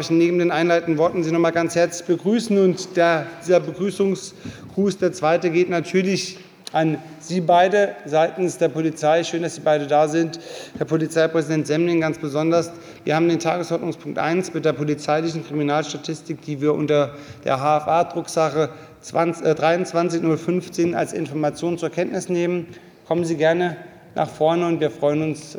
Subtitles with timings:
[0.00, 2.58] ich neben den einleitenden Worten Sie noch mal ganz herzlich begrüßen.
[2.58, 6.38] Und der, dieser Begrüßungsgruß, der zweite, geht natürlich
[6.72, 9.24] an Sie beide seitens der Polizei.
[9.24, 10.38] Schön, dass Sie beide da sind.
[10.76, 12.72] Herr Polizeipräsident Semling ganz besonders.
[13.04, 18.70] Wir haben den Tagesordnungspunkt 1 mit der polizeilichen Kriminalstatistik, die wir unter der HFA-Drucksache
[19.00, 22.66] 23015 äh, als Information zur Kenntnis nehmen.
[23.06, 23.76] Kommen Sie gerne
[24.14, 25.56] nach vorne, und wir freuen uns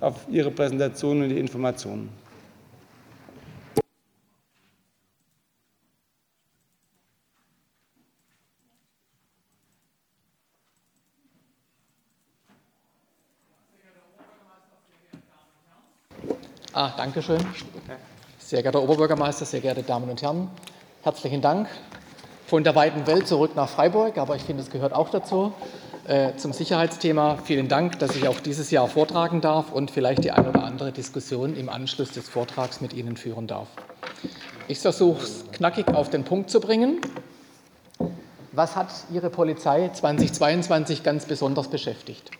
[0.00, 2.23] auf Ihre Präsentation und die Informationen.
[16.76, 17.38] Ah, danke schön.
[18.40, 20.50] Sehr geehrter Oberbürgermeister, sehr geehrte Damen und Herren,
[21.04, 21.68] herzlichen Dank
[22.48, 25.52] von der weiten Welt zurück nach Freiburg, aber ich finde, es gehört auch dazu.
[26.08, 30.32] Äh, zum Sicherheitsthema vielen Dank, dass ich auch dieses Jahr vortragen darf und vielleicht die
[30.32, 33.68] eine oder andere Diskussion im Anschluss des Vortrags mit Ihnen führen darf.
[34.66, 37.00] Ich versuche es knackig auf den Punkt zu bringen.
[38.50, 42.32] Was hat Ihre Polizei 2022 ganz besonders beschäftigt?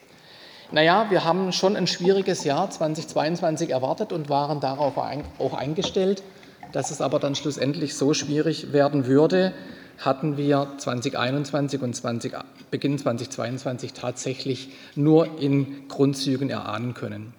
[0.72, 6.22] Naja, wir haben schon ein schwieriges Jahr 2022 erwartet und waren darauf auch eingestellt.
[6.72, 9.52] Dass es aber dann schlussendlich so schwierig werden würde,
[9.98, 12.32] hatten wir 2021 und 20,
[12.70, 17.32] Beginn 2022 tatsächlich nur in Grundzügen erahnen können.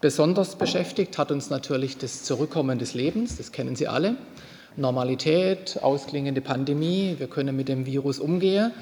[0.00, 4.16] Besonders beschäftigt hat uns natürlich das Zurückkommen des Lebens, das kennen Sie alle.
[4.76, 8.72] Normalität, ausklingende Pandemie, wir können mit dem Virus umgehen.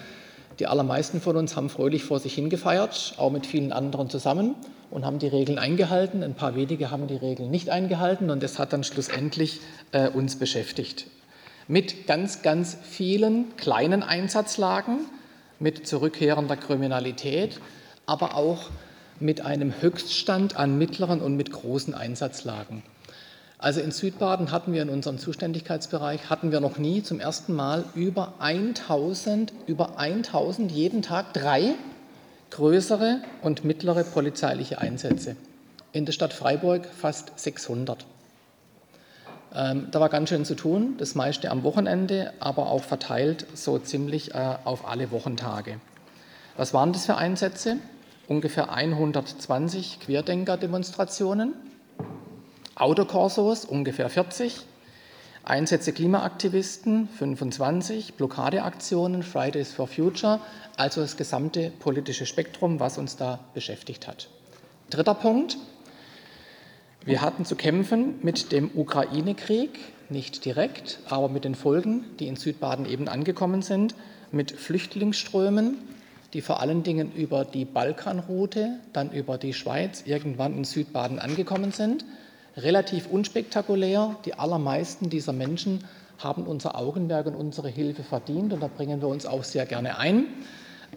[0.61, 4.55] Die allermeisten von uns haben fröhlich vor sich hingefeiert, auch mit vielen anderen zusammen
[4.91, 6.23] und haben die Regeln eingehalten.
[6.23, 9.61] Ein paar wenige haben die Regeln nicht eingehalten und das hat dann schlussendlich
[9.93, 11.07] äh, uns beschäftigt.
[11.67, 14.99] Mit ganz, ganz vielen kleinen Einsatzlagen,
[15.59, 17.59] mit zurückkehrender Kriminalität,
[18.05, 18.69] aber auch
[19.19, 22.83] mit einem Höchststand an mittleren und mit großen Einsatzlagen.
[23.61, 27.85] Also in Südbaden hatten wir in unserem Zuständigkeitsbereich hatten wir noch nie zum ersten Mal
[27.95, 31.75] über 1000 über 1000 jeden Tag drei
[32.49, 35.37] größere und mittlere polizeiliche Einsätze.
[35.93, 38.07] In der Stadt Freiburg fast 600.
[39.55, 43.79] Ähm, da war ganz schön zu tun, das meiste am Wochenende, aber auch verteilt so
[43.79, 45.81] ziemlich äh, auf alle Wochentage.
[46.57, 47.77] Was waren das für Einsätze?
[48.27, 51.53] Ungefähr 120 Querdenker-Demonstrationen
[52.81, 54.57] Autokorsos ungefähr 40,
[55.45, 60.41] Einsätze Klimaaktivisten 25, Blockadeaktionen, Fridays for Future,
[60.79, 64.29] also das gesamte politische Spektrum, was uns da beschäftigt hat.
[64.89, 65.59] Dritter Punkt.
[67.05, 72.37] Wir hatten zu kämpfen mit dem Ukraine-Krieg, nicht direkt, aber mit den Folgen, die in
[72.37, 73.95] Südbaden eben angekommen sind,
[74.33, 75.77] mit Flüchtlingsströmen,
[76.33, 81.73] die vor allen Dingen über die Balkanroute, dann über die Schweiz irgendwann in Südbaden angekommen
[81.73, 82.07] sind
[82.63, 84.17] relativ unspektakulär.
[84.25, 85.85] Die allermeisten dieser Menschen
[86.19, 89.99] haben unser Augenmerk und unsere Hilfe verdient und da bringen wir uns auch sehr gerne
[89.99, 90.27] ein.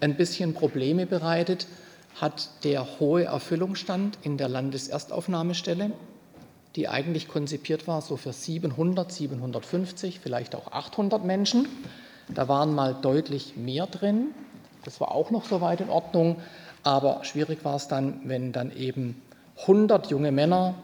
[0.01, 1.67] Ein bisschen Probleme bereitet
[2.19, 5.91] hat der hohe Erfüllungsstand in der Landeserstaufnahmestelle,
[6.75, 11.67] die eigentlich konzipiert war so für 700, 750, vielleicht auch 800 Menschen.
[12.29, 14.27] Da waren mal deutlich mehr drin.
[14.83, 16.37] Das war auch noch so weit in Ordnung.
[16.83, 19.21] Aber schwierig war es dann, wenn dann eben
[19.61, 20.75] 100 junge Männer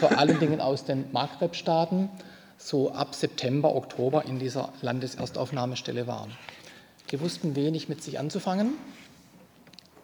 [0.00, 2.08] vor allen Dingen aus den Maghreb-Staaten
[2.56, 6.32] so ab September, Oktober in dieser Landeserstaufnahmestelle waren.
[7.10, 8.74] Die wussten wenig mit sich anzufangen,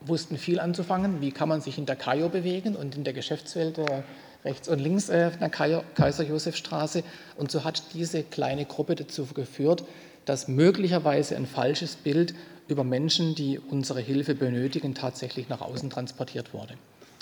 [0.00, 3.78] wussten viel anzufangen, wie kann man sich in der Kajo bewegen und in der Geschäftswelt
[3.78, 4.02] äh,
[4.44, 7.02] rechts und links äh, der Kaiser-Josef-Straße.
[7.36, 9.84] Und so hat diese kleine Gruppe dazu geführt,
[10.24, 12.34] dass möglicherweise ein falsches Bild
[12.68, 16.74] über Menschen, die unsere Hilfe benötigen, tatsächlich nach außen transportiert wurde.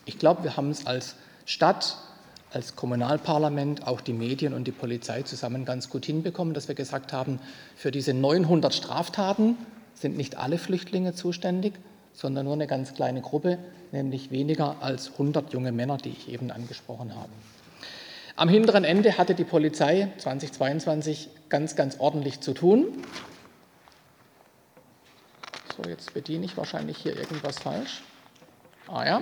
[0.04, 1.96] Ich glaube, wir haben es als Stadt
[2.52, 7.12] als Kommunalparlament auch die Medien und die Polizei zusammen ganz gut hinbekommen, dass wir gesagt
[7.12, 7.38] haben,
[7.76, 9.56] für diese 900 Straftaten
[9.94, 11.74] sind nicht alle Flüchtlinge zuständig,
[12.12, 13.58] sondern nur eine ganz kleine Gruppe,
[13.90, 17.30] nämlich weniger als 100 junge Männer, die ich eben angesprochen habe.
[18.36, 22.86] Am hinteren Ende hatte die Polizei 2022 ganz, ganz ordentlich zu tun.
[25.76, 28.02] So, jetzt bediene ich wahrscheinlich hier irgendwas falsch.
[28.88, 29.20] Ah ja,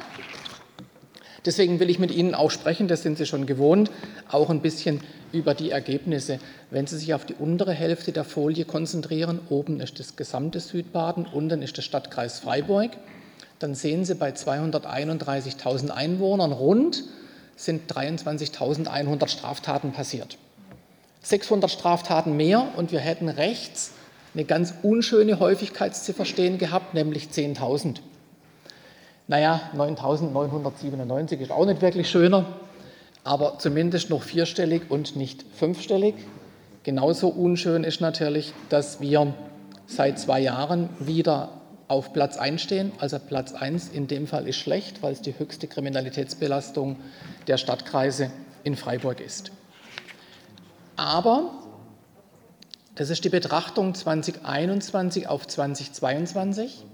[1.45, 3.91] Deswegen will ich mit Ihnen auch sprechen, das sind Sie schon gewohnt,
[4.31, 5.01] auch ein bisschen
[5.33, 6.39] über die Ergebnisse.
[6.71, 11.27] Wenn Sie sich auf die untere Hälfte der Folie konzentrieren, oben ist das gesamte Südbaden,
[11.27, 12.91] unten ist der Stadtkreis Freiburg,
[13.59, 17.05] dann sehen Sie bei 231.000 Einwohnern rund
[17.57, 20.39] sind 23.100 Straftaten passiert.
[21.23, 23.93] 600 Straftaten mehr und wir hätten rechts
[24.35, 27.97] eine ganz unschöne Häufigkeitsziffer stehen gehabt, nämlich 10.000.
[29.31, 32.47] Naja, 9.997 ist auch nicht wirklich schöner,
[33.23, 36.17] aber zumindest noch vierstellig und nicht fünfstellig.
[36.83, 39.33] Genauso unschön ist natürlich, dass wir
[39.87, 41.51] seit zwei Jahren wieder
[41.87, 42.91] auf Platz 1 stehen.
[42.99, 46.97] Also Platz 1 in dem Fall ist schlecht, weil es die höchste Kriminalitätsbelastung
[47.47, 48.33] der Stadtkreise
[48.65, 49.53] in Freiburg ist.
[50.97, 51.53] Aber
[52.97, 56.85] das ist die Betrachtung 2021 auf 2022.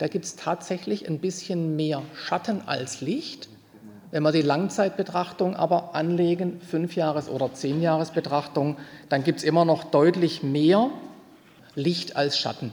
[0.00, 3.50] Da gibt es tatsächlich ein bisschen mehr Schatten als Licht.
[4.10, 8.78] Wenn wir die Langzeitbetrachtung aber anlegen, Fünfjahres- oder Zehnjahresbetrachtung,
[9.10, 10.88] dann gibt es immer noch deutlich mehr
[11.74, 12.72] Licht als Schatten.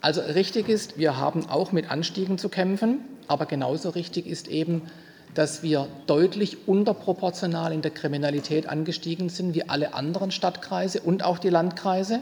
[0.00, 4.90] Also richtig ist, wir haben auch mit Anstiegen zu kämpfen, aber genauso richtig ist eben,
[5.34, 11.38] dass wir deutlich unterproportional in der Kriminalität angestiegen sind wie alle anderen Stadtkreise und auch
[11.38, 12.20] die Landkreise.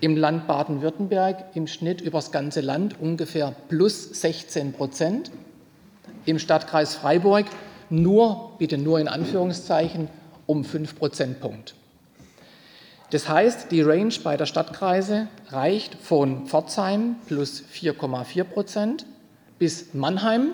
[0.00, 5.30] Im Land Baden-Württemberg im Schnitt übers ganze Land ungefähr plus 16 Prozent.
[6.24, 7.46] Im Stadtkreis Freiburg
[7.90, 10.08] nur, bitte nur in Anführungszeichen,
[10.46, 11.74] um 5 Prozentpunkt.
[13.10, 19.06] Das heißt, die Range beider Stadtkreise reicht von Pforzheim plus 4,4 Prozent
[19.58, 20.52] bis Mannheim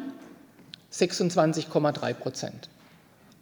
[0.93, 2.69] 26,3 Prozent.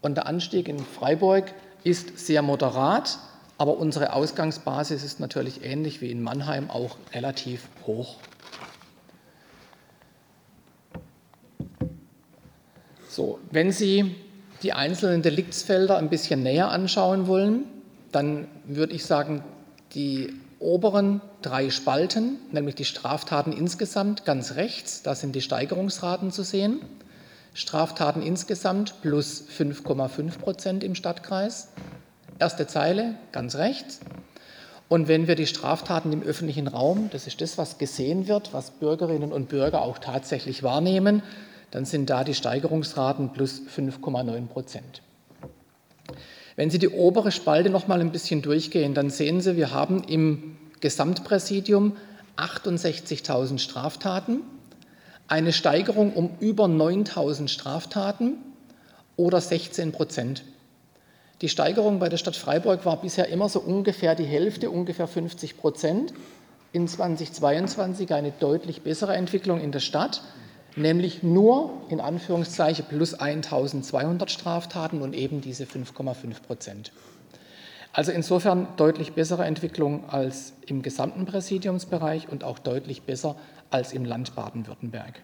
[0.01, 1.53] Und der Anstieg in Freiburg
[1.85, 3.19] ist sehr moderat,
[3.59, 8.17] aber unsere Ausgangsbasis ist natürlich ähnlich wie in Mannheim auch relativ hoch.
[13.09, 14.15] So, wenn Sie
[14.63, 17.65] die einzelnen Deliktsfelder ein bisschen näher anschauen wollen,
[18.13, 19.45] dann würde ich sagen,
[19.95, 26.45] die oberen drei Spalten, nämlich die Straftaten insgesamt ganz rechts, da sind die Steigerungsraten zu
[26.45, 26.81] sehen.
[27.55, 31.69] Straftaten insgesamt plus 5,5 Prozent im Stadtkreis.
[32.39, 34.01] Erste Zeile ganz rechts.
[34.89, 38.73] Und wenn wir die Straftaten im öffentlichen Raum, das ist das, was gesehen wird, was
[38.73, 41.23] Bürgerinnen und Bürger auch tatsächlich wahrnehmen,
[41.71, 45.03] dann sind da die Steigerungsraten plus 5,9 Prozent.
[46.57, 50.03] Wenn Sie die obere Spalte noch mal ein bisschen durchgehen, dann sehen Sie, wir haben
[50.05, 51.97] im Gesamtpräsidium
[52.37, 54.41] 68.000 Straftaten,
[55.31, 58.35] eine Steigerung um über 9.000 Straftaten
[59.17, 60.45] oder 16 Prozent.
[61.41, 65.57] Die Steigerung bei der Stadt Freiburg war bisher immer so ungefähr die Hälfte, ungefähr 50
[65.57, 66.13] Prozent.
[66.73, 70.21] In 2022 eine deutlich bessere Entwicklung in der Stadt
[70.77, 76.93] nämlich nur in Anführungszeichen plus 1200 Straftaten und eben diese 5,5 Prozent.
[77.93, 83.37] Also insofern deutlich bessere Entwicklung als im gesamten Präsidiumsbereich und auch deutlich besser
[83.71, 85.21] als im Land Baden-Württemberg.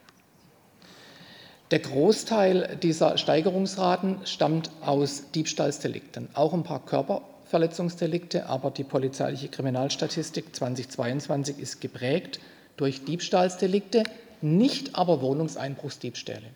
[1.70, 10.54] Der Großteil dieser Steigerungsraten stammt aus Diebstahlsdelikten, auch ein paar Körperverletzungsdelikte, aber die polizeiliche Kriminalstatistik
[10.54, 12.38] 2022 ist geprägt
[12.76, 14.04] durch Diebstahlsdelikte,
[14.42, 16.50] nicht aber Wohnungseinbruchsdiebstähle,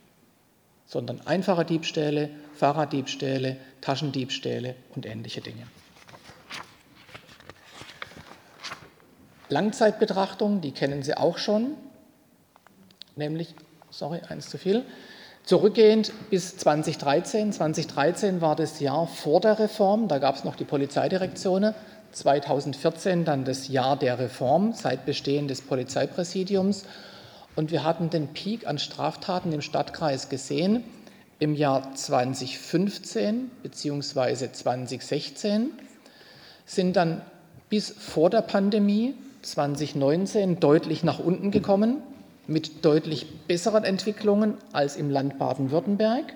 [0.86, 5.66] sondern einfache Diebstähle, Fahrraddiebstähle, Taschendiebstähle und ähnliche Dinge.
[9.50, 11.74] Langzeitbetrachtung, die kennen Sie auch schon,
[13.16, 13.54] nämlich,
[13.90, 14.84] sorry, eins zu viel,
[15.44, 17.52] zurückgehend bis 2013.
[17.52, 21.74] 2013 war das Jahr vor der Reform, da gab es noch die Polizeidirektionen.
[22.12, 26.84] 2014 dann das Jahr der Reform seit Bestehen des Polizeipräsidiums
[27.54, 30.84] und wir hatten den Peak an Straftaten im Stadtkreis gesehen
[31.38, 34.52] im Jahr 2015 bzw.
[34.52, 35.70] 2016,
[36.66, 37.22] sind dann
[37.68, 42.02] bis vor der Pandemie 2019 deutlich nach unten gekommen,
[42.46, 46.34] mit deutlich besseren Entwicklungen als im Land Baden-Württemberg.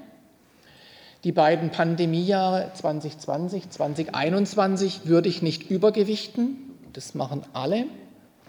[1.25, 6.57] Die beiden Pandemiejahre 2020, 2021 würde ich nicht übergewichten,
[6.93, 7.87] das machen alle.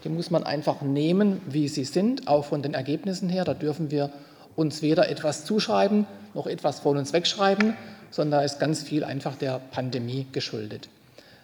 [0.04, 3.44] Die muss man einfach nehmen, wie sie sind, auch von den Ergebnissen her.
[3.44, 4.10] Da dürfen wir
[4.54, 7.74] uns weder etwas zuschreiben noch etwas von uns wegschreiben,
[8.10, 10.88] sondern da ist ganz viel einfach der Pandemie geschuldet.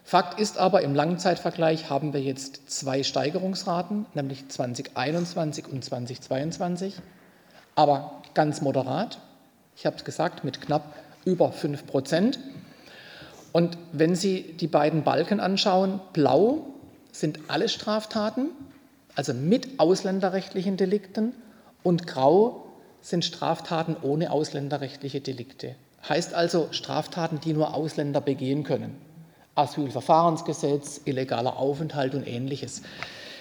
[0.05, 6.97] Fakt ist aber, im Langzeitvergleich haben wir jetzt zwei Steigerungsraten, nämlich 2021 und 2022,
[7.77, 9.19] aber ganz moderat.
[9.77, 10.95] Ich habe es gesagt, mit knapp
[11.25, 12.39] über 5 Prozent.
[13.53, 16.67] Und wenn Sie die beiden Balken anschauen, blau
[17.13, 18.51] sind alle Straftaten,
[19.15, 21.35] also mit ausländerrechtlichen Delikten,
[21.83, 22.67] und grau
[23.01, 25.75] sind Straftaten ohne ausländerrechtliche Delikte.
[26.09, 28.97] Heißt also Straftaten, die nur Ausländer begehen können.
[29.55, 32.83] Asylverfahrensgesetz, illegaler Aufenthalt und ähnliches.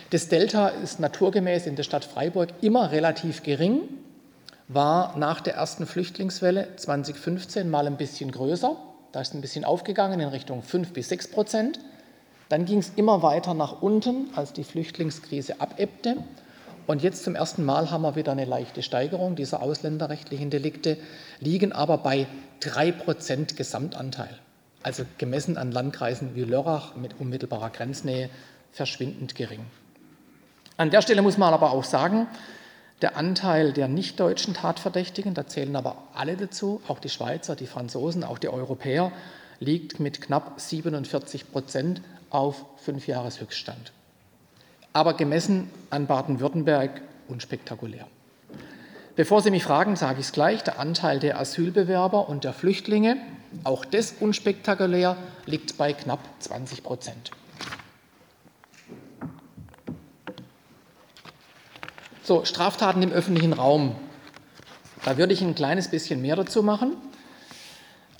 [0.09, 3.81] Das Delta ist naturgemäß in der Stadt Freiburg immer relativ gering,
[4.67, 8.75] war nach der ersten Flüchtlingswelle 2015 mal ein bisschen größer.
[9.11, 11.79] Da ist ein bisschen aufgegangen in Richtung 5 bis 6 Prozent.
[12.49, 16.17] Dann ging es immer weiter nach unten, als die Flüchtlingskrise abebbte.
[16.87, 20.97] Und jetzt zum ersten Mal haben wir wieder eine leichte Steigerung dieser ausländerrechtlichen Delikte,
[21.39, 22.27] liegen aber bei
[22.61, 24.37] 3% Gesamtanteil.
[24.83, 28.29] Also gemessen an Landkreisen wie Lörrach mit unmittelbarer Grenznähe
[28.71, 29.65] verschwindend gering.
[30.77, 32.27] An der Stelle muss man aber auch sagen,
[33.01, 38.23] der Anteil der nicht-deutschen Tatverdächtigen, da zählen aber alle dazu, auch die Schweizer, die Franzosen,
[38.23, 39.11] auch die Europäer,
[39.59, 43.91] liegt mit knapp 47 Prozent auf Fünfjahreshöchststand.
[44.93, 48.07] Aber gemessen an Baden-Württemberg unspektakulär.
[49.15, 53.17] Bevor Sie mich fragen, sage ich es gleich, der Anteil der Asylbewerber und der Flüchtlinge,
[53.63, 57.31] auch das unspektakulär, liegt bei knapp 20 Prozent.
[62.23, 63.95] So, Straftaten im öffentlichen Raum.
[65.03, 66.93] Da würde ich ein kleines bisschen mehr dazu machen.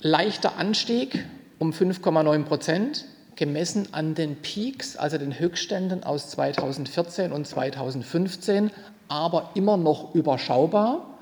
[0.00, 1.24] Leichter Anstieg
[1.58, 3.04] um 5,9 Prozent,
[3.36, 8.72] gemessen an den Peaks, also den Höchstständen aus 2014 und 2015,
[9.06, 11.18] aber immer noch überschaubar.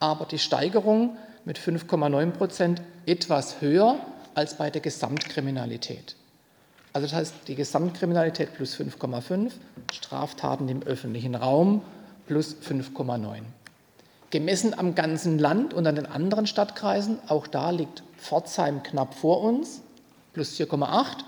[0.00, 3.98] Aber die Steigerung mit 5,9 Prozent etwas höher
[4.34, 6.16] als bei der Gesamtkriminalität.
[6.92, 9.52] Also das heißt, die Gesamtkriminalität plus 5,5,
[9.92, 11.82] Straftaten im öffentlichen Raum
[12.26, 13.40] plus 5,9.
[14.30, 19.42] Gemessen am ganzen Land und an den anderen Stadtkreisen, auch da liegt Pforzheim knapp vor
[19.42, 19.82] uns,
[20.32, 21.24] plus 4,8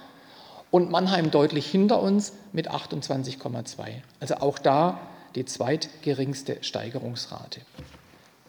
[0.70, 4.02] und Mannheim deutlich hinter uns mit 28,2.
[4.20, 5.00] Also auch da
[5.34, 7.60] die zweitgeringste Steigerungsrate.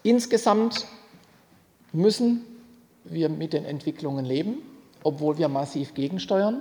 [0.02, 0.86] Insgesamt
[1.92, 2.44] müssen
[3.12, 4.58] wir mit den Entwicklungen leben,
[5.02, 6.60] obwohl wir massiv gegensteuern.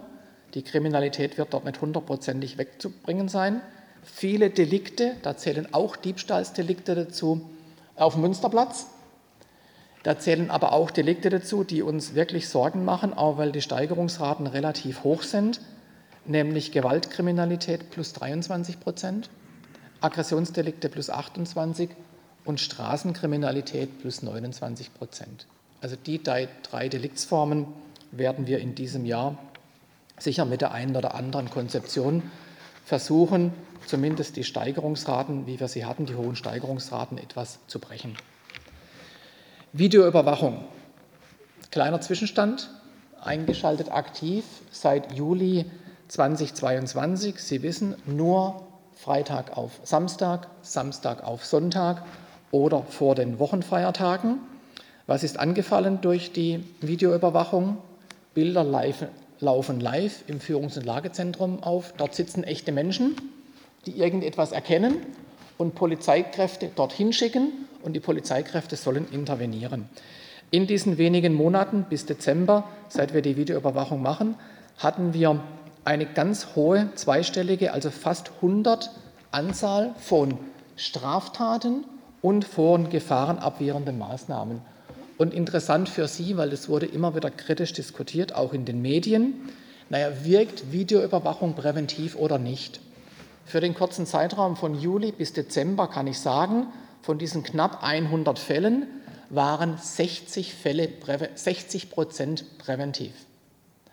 [0.54, 3.62] Die Kriminalität wird dort nicht hundertprozentig wegzubringen sein.
[4.04, 7.42] Viele Delikte, da zählen auch Diebstahlsdelikte dazu,
[7.96, 8.88] auf dem Münsterplatz.
[10.04, 14.48] Da zählen aber auch Delikte dazu, die uns wirklich Sorgen machen, auch weil die Steigerungsraten
[14.48, 15.60] relativ hoch sind,
[16.26, 19.30] nämlich Gewaltkriminalität plus 23 Prozent,
[20.00, 21.90] Aggressionsdelikte plus 28
[22.46, 25.48] und Straßenkriminalität plus 29 Prozent.
[25.82, 26.48] Also die drei,
[26.90, 27.68] Deliktsformen
[28.12, 29.38] werden wir in diesem Jahr
[30.18, 32.24] sicher mit der einen oder anderen Konzeption
[32.86, 33.54] versuchen,
[33.86, 38.18] zumindest die Steigerungsraten, wie wir sie hatten, die hohen Steigerungsraten etwas zu brechen.
[39.74, 40.64] Videoüberwachung.
[41.70, 42.70] Kleiner Zwischenstand,
[43.22, 45.66] eingeschaltet aktiv seit Juli
[46.08, 47.40] 2022.
[47.40, 52.04] Sie wissen, nur Freitag auf Samstag, Samstag auf Sonntag
[52.52, 54.40] oder vor den Wochenfeiertagen.
[55.08, 57.78] Was ist angefallen durch die Videoüberwachung?
[58.34, 59.06] Bilder live,
[59.40, 61.94] laufen live im Führungs- und Lagezentrum auf.
[61.96, 63.16] Dort sitzen echte Menschen,
[63.86, 64.98] die irgendetwas erkennen
[65.58, 69.88] und Polizeikräfte dorthin schicken und die Polizeikräfte sollen intervenieren.
[70.52, 74.36] In diesen wenigen Monaten bis Dezember, seit wir die Videoüberwachung machen,
[74.78, 75.42] hatten wir
[75.86, 78.92] eine ganz hohe zweistellige, also fast 100
[79.32, 80.38] Anzahl von
[80.76, 81.86] Straftaten
[82.22, 84.62] und von gefahrenabwehrenden Maßnahmen.
[85.18, 89.50] Und interessant für Sie, weil es wurde immer wieder kritisch diskutiert, auch in den Medien,
[89.90, 92.80] naja, wirkt Videoüberwachung präventiv oder nicht?
[93.46, 96.68] Für den kurzen Zeitraum von Juli bis Dezember kann ich sagen,
[97.02, 98.86] von diesen knapp 100 Fällen
[99.30, 100.90] waren 60 Fälle
[101.36, 103.14] 60 Prozent präventiv.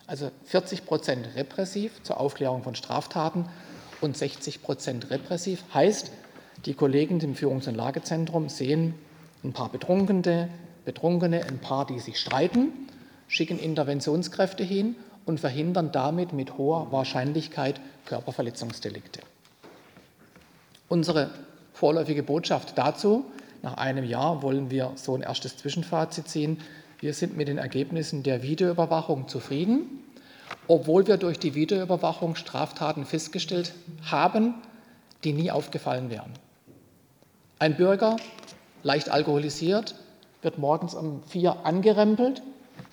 [0.06, 3.46] Also 40 Prozent repressiv zur Aufklärung von Straftaten
[4.00, 5.62] und 60 Prozent repressiv.
[5.72, 6.10] Heißt,
[6.66, 8.94] die Kollegen im Führungs- und Lagezentrum sehen
[9.44, 10.48] ein paar Betrunkene,
[10.84, 12.68] Betrunkene, ein paar, die sich streiten,
[13.28, 19.20] schicken Interventionskräfte hin und verhindern damit mit hoher Wahrscheinlichkeit Körperverletzungsdelikte.
[20.88, 21.30] Unsere
[21.72, 23.24] vorläufige Botschaft dazu,
[23.62, 26.60] nach einem Jahr wollen wir so ein erstes Zwischenfazit ziehen.
[27.00, 30.04] Wir sind mit den Ergebnissen der Videoüberwachung zufrieden,
[30.68, 33.72] obwohl wir durch die Videoüberwachung Straftaten festgestellt
[34.04, 34.54] haben,
[35.24, 36.32] die nie aufgefallen wären.
[37.58, 38.16] Ein Bürger,
[38.82, 39.94] leicht alkoholisiert,
[40.44, 42.42] wird morgens um vier angerempelt,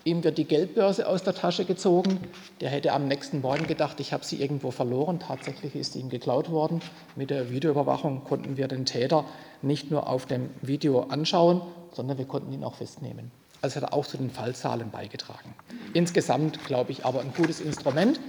[0.03, 2.19] ihm wird die Geldbörse aus der Tasche gezogen.
[2.59, 5.19] Der hätte am nächsten Morgen gedacht, ich habe sie irgendwo verloren.
[5.19, 6.81] Tatsächlich ist sie ihm geklaut worden.
[7.15, 9.25] Mit der Videoüberwachung konnten wir den Täter
[9.61, 11.61] nicht nur auf dem Video anschauen,
[11.93, 13.31] sondern wir konnten ihn auch festnehmen.
[13.61, 15.53] Also hat er auch zu den Fallzahlen beigetragen.
[15.93, 18.19] Insgesamt glaube ich aber ein gutes Instrument,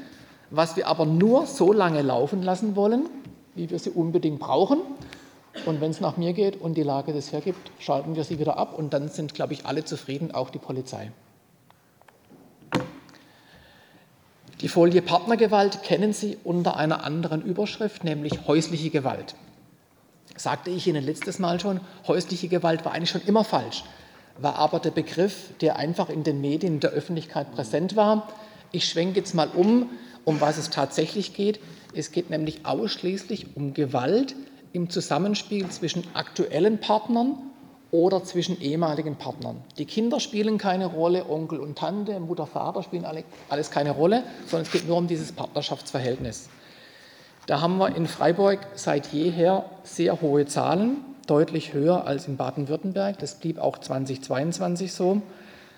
[0.50, 3.08] was wir aber nur so lange laufen lassen wollen,
[3.54, 4.80] wie wir sie unbedingt brauchen.
[5.66, 8.56] Und wenn es nach mir geht und die Lage das hergibt, schalten wir sie wieder
[8.56, 11.12] ab und dann sind, glaube ich, alle zufrieden, auch die Polizei.
[14.60, 19.34] Die Folie Partnergewalt kennen Sie unter einer anderen Überschrift, nämlich häusliche Gewalt.
[20.36, 23.84] Sagte ich Ihnen letztes Mal schon, häusliche Gewalt war eigentlich schon immer falsch,
[24.38, 28.28] war aber der Begriff, der einfach in den Medien der Öffentlichkeit präsent war.
[28.70, 29.90] Ich schwenke jetzt mal um,
[30.24, 31.58] um was es tatsächlich geht.
[31.92, 34.36] Es geht nämlich ausschließlich um Gewalt
[34.72, 37.36] im Zusammenspiel zwischen aktuellen Partnern
[37.90, 39.62] oder zwischen ehemaligen Partnern.
[39.76, 44.24] Die Kinder spielen keine Rolle, Onkel und Tante, Mutter, Vater spielen alle, alles keine Rolle,
[44.46, 46.48] sondern es geht nur um dieses Partnerschaftsverhältnis.
[47.46, 53.18] Da haben wir in Freiburg seit jeher sehr hohe Zahlen, deutlich höher als in Baden-Württemberg.
[53.18, 55.20] Das blieb auch 2022 so.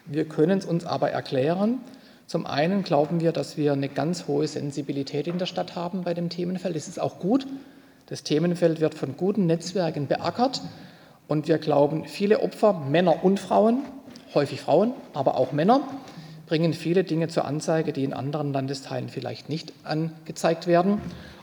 [0.07, 1.81] Wir können es uns aber erklären.
[2.27, 6.15] Zum einen glauben wir, dass wir eine ganz hohe Sensibilität in der Stadt haben bei
[6.15, 6.77] dem Themenfeld.
[6.77, 7.47] Das ist auch gut.
[8.07, 10.61] Das Themenfeld wird von guten Netzwerken beackert.
[11.27, 13.83] Und wir glauben, viele Opfer, Männer und Frauen,
[14.35, 15.81] häufig Frauen, aber auch Männer,
[16.47, 21.01] bringen viele Dinge zur Anzeige, die in anderen Landesteilen vielleicht nicht angezeigt werden.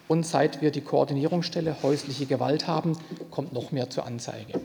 [0.07, 2.97] Und seit wir die Koordinierungsstelle häusliche Gewalt haben,
[3.31, 4.59] kommt noch mehr zur Anzeige.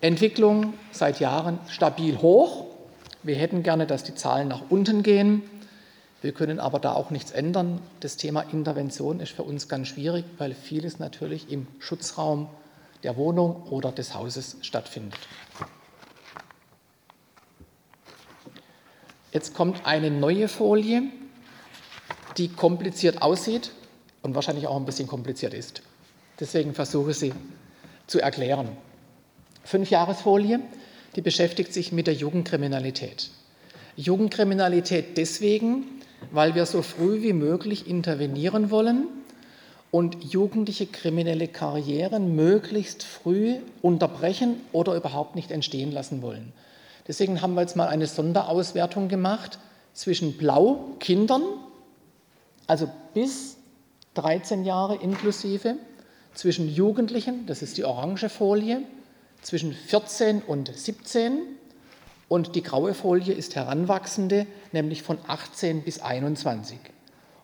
[0.00, 2.64] Entwicklung seit Jahren stabil hoch.
[3.22, 5.42] Wir hätten gerne, dass die Zahlen nach unten gehen.
[6.26, 7.80] Wir können aber da auch nichts ändern.
[8.00, 12.48] Das Thema Intervention ist für uns ganz schwierig, weil vieles natürlich im Schutzraum
[13.04, 15.20] der Wohnung oder des Hauses stattfindet.
[19.30, 21.04] Jetzt kommt eine neue Folie,
[22.38, 23.70] die kompliziert aussieht
[24.22, 25.82] und wahrscheinlich auch ein bisschen kompliziert ist.
[26.40, 27.34] Deswegen versuche ich sie
[28.08, 28.76] zu erklären.
[29.62, 30.58] Fünfjahresfolie,
[31.14, 33.30] die beschäftigt sich mit der Jugendkriminalität.
[33.94, 35.95] Jugendkriminalität deswegen,
[36.32, 39.06] weil wir so früh wie möglich intervenieren wollen
[39.90, 46.52] und jugendliche kriminelle Karrieren möglichst früh unterbrechen oder überhaupt nicht entstehen lassen wollen.
[47.08, 49.58] Deswegen haben wir jetzt mal eine Sonderauswertung gemacht
[49.94, 51.42] zwischen Blau Kindern,
[52.66, 53.56] also bis
[54.14, 55.76] 13 Jahre inklusive,
[56.34, 58.82] zwischen Jugendlichen, das ist die orange Folie,
[59.40, 61.55] zwischen 14 und 17
[62.28, 66.78] und die graue Folie ist Heranwachsende, nämlich von 18 bis 21.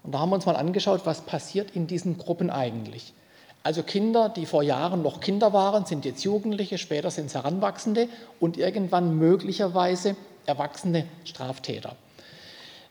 [0.02, 3.14] Und da haben wir uns mal angeschaut, was passiert in diesen Gruppen eigentlich.
[3.62, 8.08] Also Kinder, die vor Jahren noch Kinder waren, sind jetzt Jugendliche, später sind es Heranwachsende
[8.40, 11.94] und irgendwann möglicherweise erwachsene Straftäter.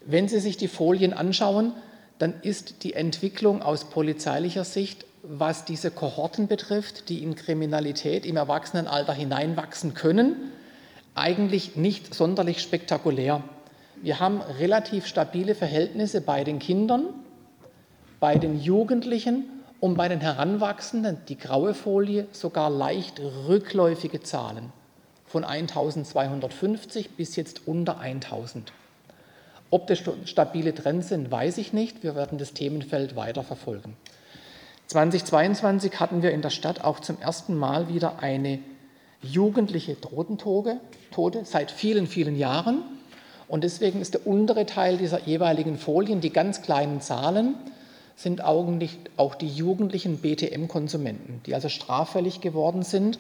[0.05, 1.73] Wenn Sie sich die Folien anschauen,
[2.19, 8.37] dann ist die Entwicklung aus polizeilicher Sicht, was diese Kohorten betrifft, die in Kriminalität im
[8.37, 10.51] Erwachsenenalter hineinwachsen können,
[11.15, 13.43] eigentlich nicht sonderlich spektakulär.
[14.01, 17.05] Wir haben relativ stabile Verhältnisse bei den Kindern,
[18.19, 19.45] bei den Jugendlichen
[19.79, 24.71] und bei den Heranwachsenden, die graue Folie, sogar leicht rückläufige Zahlen
[25.25, 28.73] von 1250 bis jetzt unter 1000.
[29.69, 32.03] Ob das stabile Trends sind, weiß ich nicht.
[32.03, 33.95] Wir werden das Themenfeld weiter verfolgen.
[34.87, 38.59] 2022 hatten wir in der Stadt auch zum ersten Mal wieder eine
[39.21, 40.79] jugendliche Drogentote
[41.43, 42.81] seit vielen, vielen Jahren.
[43.47, 47.55] Und deswegen ist der untere Teil dieser jeweiligen Folien, die ganz kleinen Zahlen,
[48.15, 53.19] sind auch die jugendlichen BTM-Konsumenten, die also straffällig geworden sind,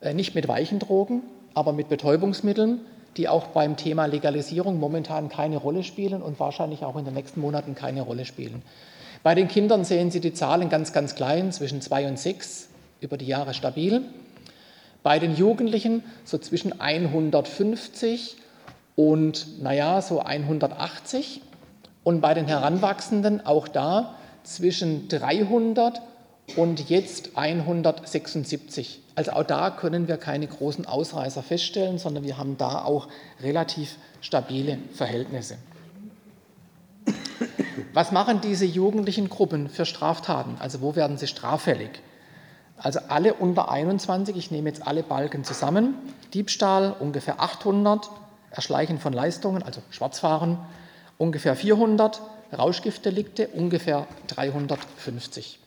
[0.00, 1.22] äh, nicht mit weichen Drogen,
[1.54, 2.80] aber mit Betäubungsmitteln,
[3.16, 7.40] die auch beim Thema Legalisierung momentan keine Rolle spielen und wahrscheinlich auch in den nächsten
[7.40, 8.62] Monaten keine Rolle spielen.
[9.24, 12.68] Bei den Kindern sehen Sie die Zahlen ganz, ganz klein, zwischen zwei und sechs,
[13.00, 14.02] über die Jahre stabil.
[15.02, 18.36] Bei den Jugendlichen so zwischen 150
[18.96, 21.42] und, naja, so 180.
[22.04, 26.00] Und bei den Heranwachsenden auch da zwischen 300
[26.56, 29.00] und jetzt 176.
[29.14, 33.08] Also auch da können wir keine großen Ausreißer feststellen, sondern wir haben da auch
[33.42, 35.58] relativ stabile Verhältnisse.
[37.92, 40.56] Was machen diese jugendlichen Gruppen für Straftaten?
[40.58, 42.00] Also wo werden sie straffällig?
[42.78, 45.94] Also alle unter 21, ich nehme jetzt alle Balken zusammen,
[46.32, 48.08] Diebstahl ungefähr 800,
[48.50, 50.58] Erschleichen von Leistungen, also Schwarzfahren
[51.18, 52.22] ungefähr 400,
[52.56, 55.58] Rauschgiftdelikte ungefähr 350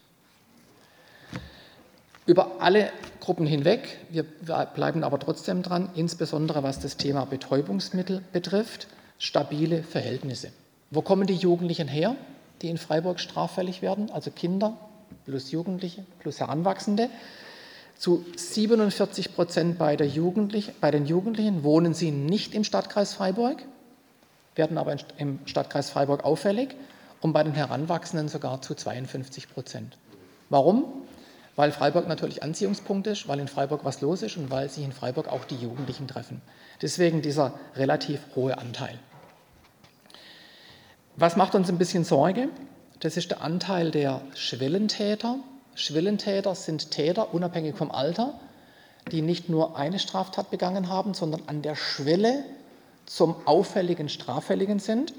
[2.26, 4.00] über alle Gruppen hinweg.
[4.10, 10.52] Wir bleiben aber trotzdem dran, insbesondere was das Thema Betäubungsmittel betrifft, stabile Verhältnisse.
[10.92, 12.16] Wo kommen die Jugendlichen her,
[12.62, 14.12] die in Freiburg straffällig werden?
[14.12, 14.78] Also Kinder
[15.26, 17.10] plus Jugendliche plus Heranwachsende.
[17.98, 23.64] Zu 47 Prozent bei, bei den Jugendlichen wohnen sie nicht im Stadtkreis Freiburg,
[24.56, 26.76] werden aber im Stadtkreis Freiburg auffällig
[27.22, 29.98] und bei den Heranwachsenden sogar zu 52 Prozent.
[30.50, 30.86] Warum?
[31.56, 34.92] weil Freiburg natürlich Anziehungspunkt ist, weil in Freiburg was los ist und weil sich in
[34.92, 36.42] Freiburg auch die Jugendlichen treffen.
[36.82, 38.98] Deswegen dieser relativ hohe Anteil.
[41.18, 42.50] Was macht uns ein bisschen Sorge?
[43.02, 45.38] Das ist der Anteil der Schwellentäter.
[45.74, 48.40] Schwellentäter sind Täter, unabhängig vom Alter,
[49.12, 52.46] die nicht nur eine Straftat begangen haben, sondern an der Schwelle
[53.08, 55.14] zum auffälligen Straffälligen sind.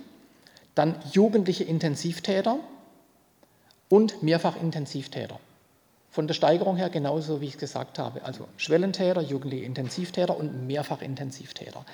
[0.77, 2.59] Dann jugendliche Intensivtäter
[3.88, 5.38] und Mehrfachintensivtäter.
[6.09, 8.23] von der Steigerung her genauso, wie ich es gesagt habe.
[8.23, 11.85] Also Schwellentäter, jugendliche Intensivtäter und Mehrfachintensivtäter.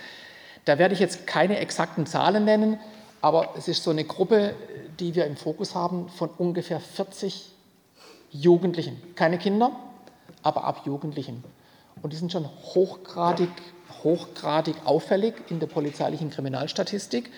[0.64, 2.78] Da werde ich jetzt keine exakten Zahlen nennen,
[3.20, 4.54] aber es ist so eine Gruppe,
[5.00, 7.52] die wir im Fokus haben, von ungefähr 40
[8.30, 9.00] Jugendlichen.
[9.14, 9.72] Keine Kinder,
[10.42, 11.42] aber ab Jugendlichen.
[12.02, 13.50] Und die sind schon hochgradig,
[14.04, 17.30] hochgradig auffällig in der polizeilichen Kriminalstatistik,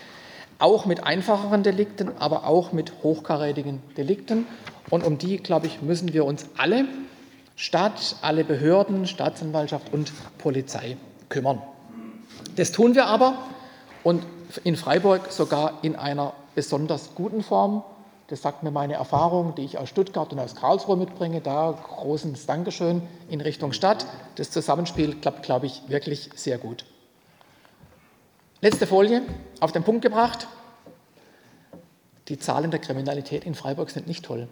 [0.58, 4.46] auch mit einfacheren Delikten, aber auch mit hochkarätigen Delikten.
[4.90, 6.84] Und um die, glaube ich, müssen wir uns alle,
[7.56, 10.96] Stadt, alle Behörden, Staatsanwaltschaft und Polizei
[11.28, 11.62] kümmern.
[12.56, 13.38] Das tun wir aber
[14.02, 14.24] und
[14.64, 17.82] in Freiburg sogar in einer besonders guten Form.
[18.28, 21.40] Das sagt mir meine Erfahrung, die ich aus Stuttgart und aus Karlsruhe mitbringe.
[21.40, 24.06] Da großes Dankeschön in Richtung Stadt.
[24.36, 26.84] Das Zusammenspiel klappt, glaube ich, wirklich sehr gut.
[28.60, 29.22] Letzte Folie
[29.60, 30.46] auf den Punkt gebracht.
[32.28, 34.48] Die Zahlen der Kriminalität in Freiburg sind nicht toll.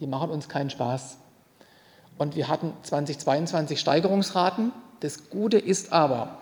[0.00, 1.16] Die machen uns keinen Spaß.
[2.18, 4.72] Und wir hatten 2022 Steigerungsraten.
[5.00, 6.38] Das Gute ist aber,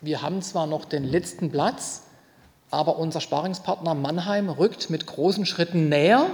[0.00, 2.02] wir haben zwar noch den letzten Platz,
[2.70, 6.26] aber unser Sparingspartner Mannheim rückt mit großen Schritten näher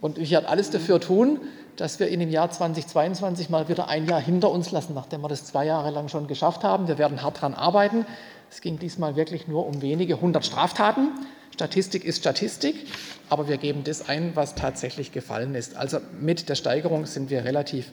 [0.00, 1.40] und ich werde alles dafür tun,
[1.76, 5.28] dass wir in dem Jahr 2022 mal wieder ein Jahr hinter uns lassen, nachdem wir
[5.28, 6.88] das zwei Jahre lang schon geschafft haben.
[6.88, 8.06] Wir werden hart daran arbeiten.
[8.50, 11.08] Es ging diesmal wirklich nur um wenige hundert Straftaten.
[11.52, 12.86] Statistik ist Statistik,
[13.28, 15.76] aber wir geben das ein, was tatsächlich gefallen ist.
[15.76, 17.90] Also mit der Steigerung sind wir relativ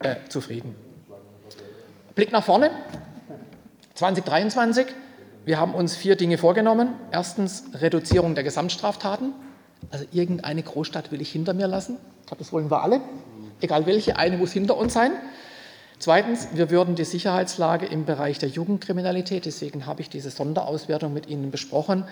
[0.00, 0.74] äh, zufrieden.
[2.14, 2.70] Blick nach vorne.
[3.94, 4.86] 2023
[5.44, 6.94] wir haben uns vier Dinge vorgenommen.
[7.10, 9.32] Erstens Reduzierung der Gesamtstraftaten.
[9.90, 11.96] Also irgendeine Großstadt will ich hinter mir lassen.
[12.20, 13.00] Ich glaube, das wollen wir alle.
[13.60, 15.12] Egal welche, eine muss hinter uns sein.
[15.98, 21.28] Zweitens, wir würden die Sicherheitslage im Bereich der Jugendkriminalität, deswegen habe ich diese Sonderauswertung mit
[21.28, 22.04] Ihnen besprochen,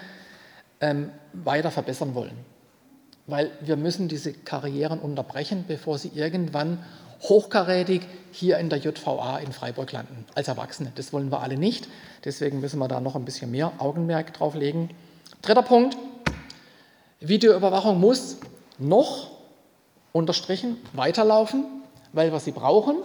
[0.80, 2.36] ähm, weiter verbessern wollen.
[3.26, 6.78] Weil wir müssen diese Karrieren unterbrechen, bevor sie irgendwann
[7.22, 8.02] hochkarätig
[8.32, 10.92] hier in der JVA in Freiburg landen, als Erwachsene.
[10.94, 11.88] Das wollen wir alle nicht.
[12.24, 14.90] Deswegen müssen wir da noch ein bisschen mehr Augenmerk drauf legen.
[15.42, 15.96] Dritter Punkt.
[17.20, 18.38] Videoüberwachung muss
[18.78, 19.30] noch
[20.12, 21.64] unterstrichen weiterlaufen,
[22.12, 22.96] weil wir sie brauchen,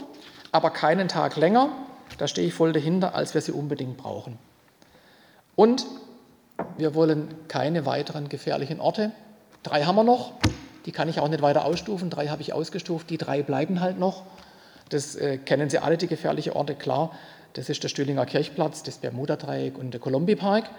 [0.51, 1.69] aber keinen Tag länger.
[2.17, 4.37] Da stehe ich voll dahinter, als wir sie unbedingt brauchen.
[5.55, 5.85] Und
[6.77, 9.11] wir wollen keine weiteren gefährlichen Orte.
[9.63, 10.33] Drei haben wir noch.
[10.85, 12.09] Die kann ich auch nicht weiter ausstufen.
[12.09, 14.23] Drei habe ich ausgestuft, die drei bleiben halt noch.
[14.89, 17.11] Das äh, kennen Sie alle, die gefährlichen Orte, klar.
[17.53, 20.69] Das ist der Stühlinger Kirchplatz, das Bermuda-Dreieck und der Kolumbi-Park.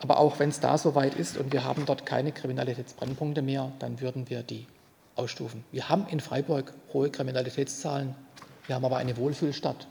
[0.00, 3.72] Aber auch wenn es da so weit ist und wir haben dort keine Kriminalitätsbrennpunkte mehr,
[3.80, 4.66] dann würden wir die
[5.16, 5.64] ausstufen.
[5.72, 8.14] Wir haben in Freiburg hohe Kriminalitätszahlen,
[8.66, 9.88] wir haben aber eine Wohlfühlstadt.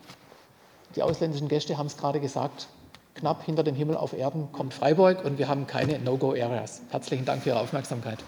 [0.95, 2.67] Die ausländischen Gäste haben es gerade gesagt,
[3.15, 6.83] knapp hinter dem Himmel auf Erden kommt Freiburg und wir haben keine No-Go-Areas.
[6.89, 8.19] Herzlichen Dank für Ihre Aufmerksamkeit.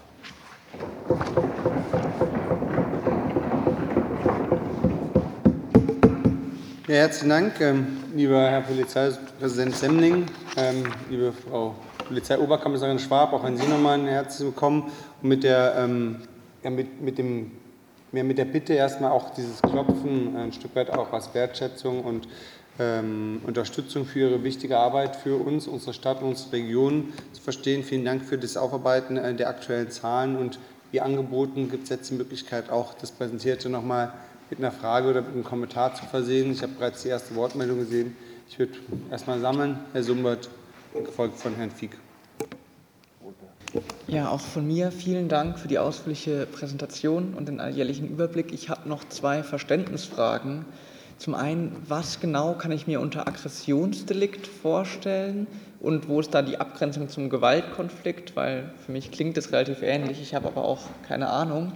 [6.86, 11.74] Ja, herzlichen Dank, ähm, lieber Herr Polizeipräsident Semmling, ähm, liebe Frau
[12.06, 14.90] Polizeioberkommissarin Schwab, auch an Sie nochmal ein herzlich willkommen.
[15.22, 16.22] Und mit der, ähm,
[16.62, 17.52] ja, mit, mit, dem,
[18.12, 22.28] ja, mit der Bitte erstmal auch dieses Klopfen ein Stück weit auch als Wertschätzung und
[22.78, 27.82] ähm, Unterstützung für Ihre wichtige Arbeit für uns, unsere Stadt, unsere Region zu verstehen.
[27.82, 30.58] Vielen Dank für das Aufarbeiten äh, der aktuellen Zahlen und
[30.92, 34.12] wie angeboten gibt es jetzt die Möglichkeit, auch das Präsentierte nochmal
[34.50, 36.50] mit einer Frage oder mit einem Kommentar zu versehen.
[36.50, 38.16] Ich habe bereits die erste Wortmeldung gesehen.
[38.48, 38.72] Ich würde
[39.10, 39.78] erstmal sammeln.
[39.92, 40.48] Herr Sumbert,
[40.92, 41.96] gefolgt von Herrn Fieck.
[44.08, 48.52] Ja, auch von mir vielen Dank für die ausführliche Präsentation und den alljährlichen Überblick.
[48.52, 50.64] Ich habe noch zwei Verständnisfragen.
[51.20, 55.46] Zum einen, was genau kann ich mir unter Aggressionsdelikt vorstellen
[55.78, 58.34] und wo ist da die Abgrenzung zum Gewaltkonflikt?
[58.36, 61.74] Weil für mich klingt das relativ ähnlich, ich habe aber auch keine Ahnung.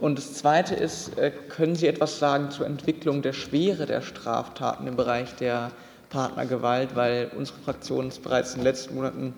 [0.00, 4.86] Und das Zweite ist, äh, können Sie etwas sagen zur Entwicklung der Schwere der Straftaten
[4.86, 5.72] im Bereich der
[6.08, 9.34] Partnergewalt, weil unsere Fraktion ist bereits in den letzten Monaten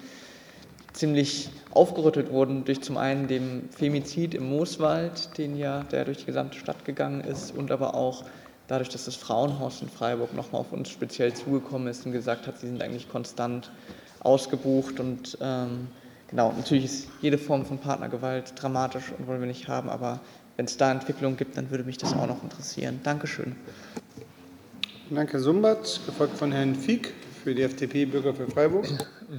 [0.93, 6.27] ziemlich aufgerüttelt wurden durch zum einen den Femizid im Mooswald, den ja, der durch die
[6.27, 8.25] gesamte Stadt gegangen ist, und aber auch
[8.69, 12.59] dadurch, dass das Frauenhaus in Freiburg nochmal auf uns speziell zugekommen ist und gesagt hat,
[12.61, 13.73] sie sind eigentlich konstant
[14.21, 15.89] ausgebucht und ähm,
[16.29, 20.21] genau, natürlich ist jede Form von Partnergewalt dramatisch und wollen wir nicht haben, aber
[20.57, 23.01] wenn es da Entwicklungen gibt, dann würde mich das auch noch interessieren.
[23.03, 23.57] Dankeschön.
[25.11, 28.87] Danke, Sumbert, gefolgt von Herrn Fieck für die FDP Bürger für Freiburg.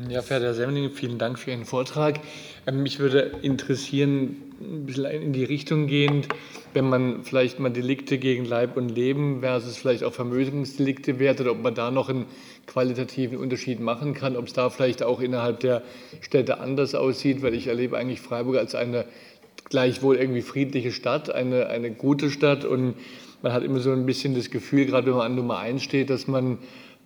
[0.08, 2.20] Ja, verehrter Herr Semmling, vielen Dank für Ihren Vortrag.
[2.68, 6.28] Ähm, mich würde interessieren, ein bisschen in die Richtung gehend,
[6.76, 11.64] wenn man vielleicht mal Delikte gegen Leib und Leben versus vielleicht auch Vermögensdelikte wertet, ob
[11.64, 12.28] man da noch einen
[12.68, 15.82] qualitativen Unterschied machen kann, ob es da vielleicht auch innerhalb der
[16.22, 19.06] Städte anders aussieht, weil ich erlebe eigentlich Freiburg als eine
[19.70, 22.94] gleichwohl irgendwie friedliche Stadt, eine, eine gute Stadt und
[23.42, 26.12] man hat immer so ein bisschen das Gefühl, gerade wenn man an Nummer 1 steht,
[26.12, 26.60] dass man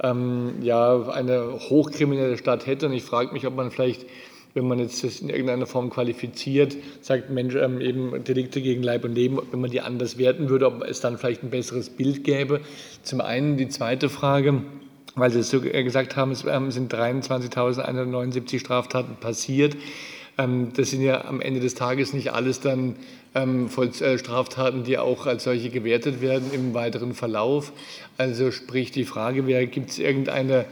[0.04, 2.88] ähm, ja eine hochkriminelle Stadt hätte.
[2.88, 4.06] Und ich frage mich, ob man vielleicht,
[4.54, 9.06] wenn man jetzt das in irgendeiner Form qualifiziert, sagt, Mensch, ähm, eben Delikte gegen Leib
[9.06, 12.24] und Leben, wenn man die anders werten würde, ob es dann vielleicht ein besseres Bild
[12.24, 12.62] gäbe.
[13.02, 14.62] Zum einen die zweite Frage,
[15.16, 19.76] weil Sie es so gesagt haben, es ähm, sind 23.179 Straftaten passiert.
[20.38, 22.96] Ähm, das sind ja am Ende des Tages nicht alles dann
[23.36, 27.74] ähm, äh, Straftaten, die auch als solche gewertet werden im weiteren Verlauf.
[28.18, 30.66] Also sprich die Frage wäre, gibt es irgendeine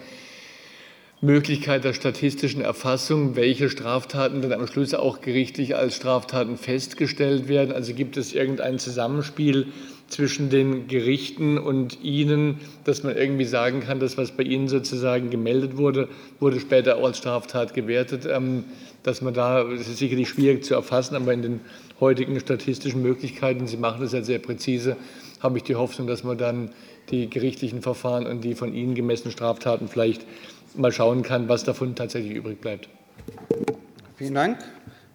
[1.24, 7.72] Möglichkeit der statistischen Erfassung, welche Straftaten dann am Schluss auch gerichtlich als Straftaten festgestellt werden?
[7.72, 9.68] Also gibt es irgendein Zusammenspiel
[10.08, 15.30] zwischen den Gerichten und Ihnen, dass man irgendwie sagen kann, dass was bei Ihnen sozusagen
[15.30, 18.28] gemeldet wurde, wurde später auch als Straftat gewertet?
[19.04, 21.60] Dass man da, das ist sicherlich schwierig zu erfassen, aber in den
[22.00, 24.96] heutigen statistischen Möglichkeiten, Sie machen das ja sehr präzise,
[25.40, 26.70] habe ich die Hoffnung, dass man dann
[27.10, 30.26] die gerichtlichen Verfahren und die von Ihnen gemessenen Straftaten vielleicht
[30.76, 32.90] mal schauen kann, was davon tatsächlich übrig bleibt.
[34.16, 34.60] Vielen Dank.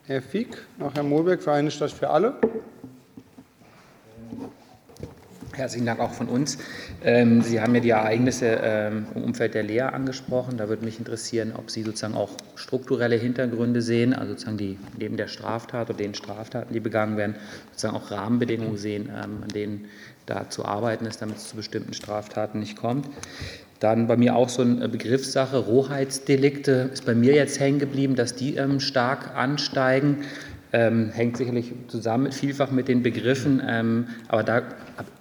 [0.05, 2.35] Herr Fieck, noch Herr Mohlberg für eine Stadt für alle.
[5.57, 6.59] Herzlichen Dank auch von uns.
[7.03, 10.59] Ähm, Sie haben ja die Ereignisse ähm, im Umfeld der Lehre angesprochen.
[10.59, 15.16] Da würde mich interessieren, ob Sie sozusagen auch strukturelle Hintergründe sehen, also sozusagen die neben
[15.16, 17.37] der Straftat oder den Straftaten, die begangen werden,
[17.71, 19.87] sozusagen auch Rahmenbedingungen sehen, ähm, an denen
[20.27, 23.09] da zu arbeiten ist, damit es zu bestimmten Straftaten nicht kommt.
[23.81, 28.35] Dann bei mir auch so eine Begriffssache, Rohheitsdelikte ist bei mir jetzt hängen geblieben, dass
[28.35, 30.19] die stark ansteigen.
[30.78, 34.62] Ähm, hängt sicherlich zusammen mit, vielfach mit den Begriffen, ähm, aber da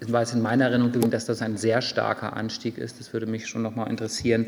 [0.06, 3.00] war es in meiner Erinnerung, dass das ein sehr starker Anstieg ist.
[3.00, 4.48] Das würde mich schon noch mal interessieren,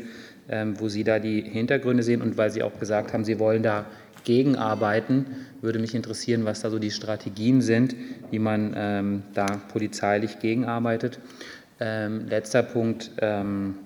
[0.50, 3.62] ähm, wo Sie da die Hintergründe sehen und weil Sie auch gesagt haben, Sie wollen
[3.62, 3.86] da
[4.24, 5.24] gegenarbeiten,
[5.62, 7.96] würde mich interessieren, was da so die Strategien sind,
[8.30, 11.20] wie man ähm, da polizeilich gegenarbeitet.
[11.80, 13.76] Ähm, letzter Punkt, ähm,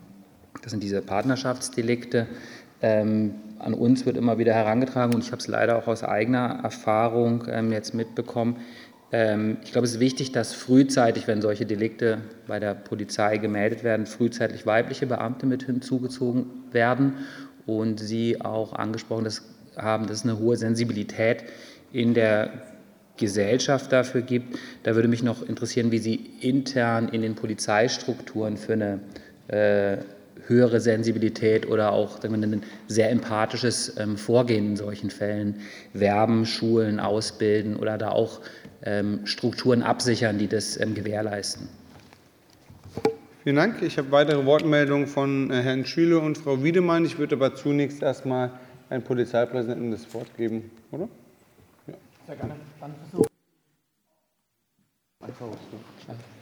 [0.60, 2.26] das sind diese Partnerschaftsdelikte.
[2.80, 6.60] Ähm, an uns wird immer wieder herangetragen und ich habe es leider auch aus eigener
[6.62, 8.56] Erfahrung ähm, jetzt mitbekommen.
[9.12, 13.84] Ähm, ich glaube, es ist wichtig, dass frühzeitig, wenn solche Delikte bei der Polizei gemeldet
[13.84, 17.14] werden, frühzeitig weibliche Beamte mit hinzugezogen werden
[17.66, 19.28] und Sie auch angesprochen
[19.76, 21.44] haben, dass es eine hohe Sensibilität
[21.92, 22.50] in der
[23.16, 24.58] Gesellschaft dafür gibt.
[24.82, 29.00] Da würde mich noch interessieren, wie Sie intern in den Polizeistrukturen für eine
[29.48, 29.98] äh,
[30.46, 35.60] höhere Sensibilität oder auch sagen wir, ein sehr empathisches ähm, Vorgehen in solchen Fällen
[35.92, 38.40] werben, schulen, ausbilden oder da auch
[38.84, 41.68] ähm, Strukturen absichern, die das ähm, gewährleisten.
[43.42, 43.82] Vielen Dank.
[43.82, 47.04] Ich habe weitere Wortmeldungen von äh, Herrn Schüle und Frau Wiedemann.
[47.04, 48.52] Ich würde aber zunächst erst mal
[48.88, 51.08] Herrn Polizeipräsidenten das Wort geben, oder?
[51.86, 51.94] Ja.
[52.26, 52.54] Sehr gerne.
[52.80, 53.26] Dann versuchen.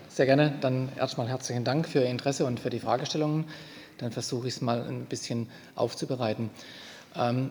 [0.08, 0.52] Sehr gerne.
[0.60, 3.44] Dann erstmal herzlichen Dank für Ihr Interesse und für die Fragestellungen
[4.00, 6.50] dann versuche ich es mal ein bisschen aufzubereiten.
[7.16, 7.50] Ähm,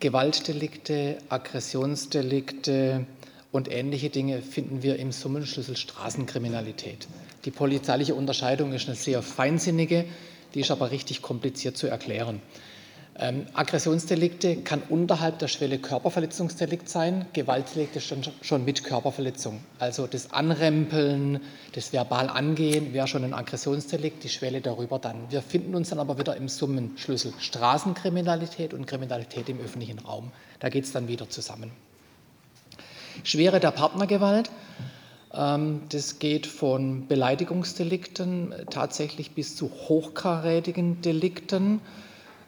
[0.00, 3.06] Gewaltdelikte, Aggressionsdelikte
[3.52, 7.08] und ähnliche Dinge finden wir im Summenschlüssel Straßenkriminalität.
[7.46, 10.04] Die polizeiliche Unterscheidung ist eine sehr feinsinnige,
[10.54, 12.42] die ist aber richtig kompliziert zu erklären.
[13.20, 19.58] Ähm, Aggressionsdelikte kann unterhalb der Schwelle Körperverletzungsdelikt sein, Gewaltdelikte schon, schon mit Körperverletzung.
[19.80, 21.40] Also das Anrempeln,
[21.72, 25.30] das verbal Angehen wäre schon ein Aggressionsdelikt, die Schwelle darüber dann.
[25.30, 30.30] Wir finden uns dann aber wieder im Summenschlüssel Straßenkriminalität und Kriminalität im öffentlichen Raum.
[30.60, 31.72] Da geht es dann wieder zusammen.
[33.24, 34.48] Schwere der Partnergewalt.
[35.34, 41.80] Ähm, das geht von Beleidigungsdelikten tatsächlich bis zu hochkarätigen Delikten.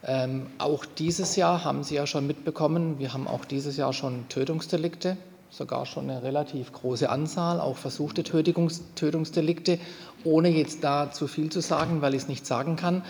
[0.03, 4.29] Ähm, auch dieses Jahr haben Sie ja schon mitbekommen, wir haben auch dieses Jahr schon
[4.29, 5.17] Tötungsdelikte,
[5.51, 9.79] sogar schon eine relativ große Anzahl, auch versuchte Tötungs Tötungsdelikte,
[10.25, 13.03] ohne jetzt da zu viel zu sagen, weil ich es nicht sagen kann.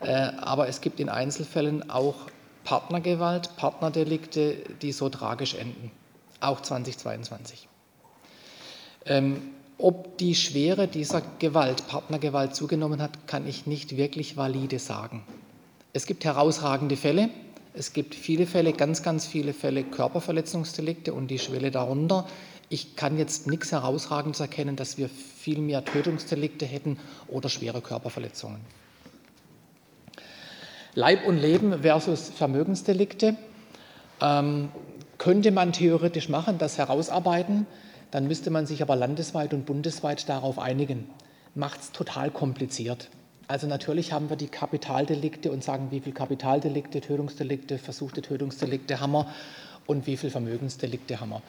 [0.00, 2.14] Äh, aber es gibt in Einzelfällen auch
[2.62, 5.90] Partnergewalt, Partnerdelikte, die so tragisch enden,
[6.40, 7.66] auch 2022.
[9.06, 9.42] Ähm,
[9.78, 15.24] ob die Schwere dieser Gewalt, Partnergewalt zugenommen hat, kann ich nicht wirklich valide sagen.
[15.92, 17.30] Es gibt herausragende Fälle.
[17.74, 22.26] Es gibt viele Fälle, ganz, ganz viele Fälle Körperverletzungsdelikte und die Schwelle darunter.
[22.68, 26.98] Ich kann jetzt nichts Herausragendes erkennen, dass wir viel mehr Tötungsdelikte hätten
[27.28, 28.60] oder schwere Körperverletzungen.
[30.94, 33.36] Leib und Leben versus Vermögensdelikte
[34.20, 34.70] ähm,
[35.16, 37.66] könnte man theoretisch machen, das herausarbeiten.
[38.10, 41.08] Dann müsste man sich aber landesweit und bundesweit darauf einigen.
[41.54, 43.08] Macht es total kompliziert.
[43.48, 49.12] Also natürlich haben wir die Kapitaldelikte und sagen, wie viele Kapitaldelikte, Tötungsdelikte, versuchte Tötungsdelikte haben
[49.12, 49.26] wir
[49.86, 51.42] und wie viele Vermögensdelikte haben wir.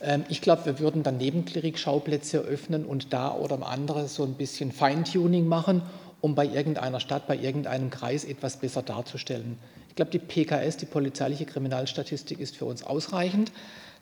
[0.00, 4.34] Ähm, ich glaube, wir würden dann Nebenklinik-Schauplätze eröffnen und da oder am anderen so ein
[4.34, 5.82] bisschen Feintuning machen,
[6.20, 9.58] um bei irgendeiner Stadt, bei irgendeinem Kreis etwas besser darzustellen.
[9.88, 13.50] Ich glaube, die PKS, die polizeiliche Kriminalstatistik, ist für uns ausreichend.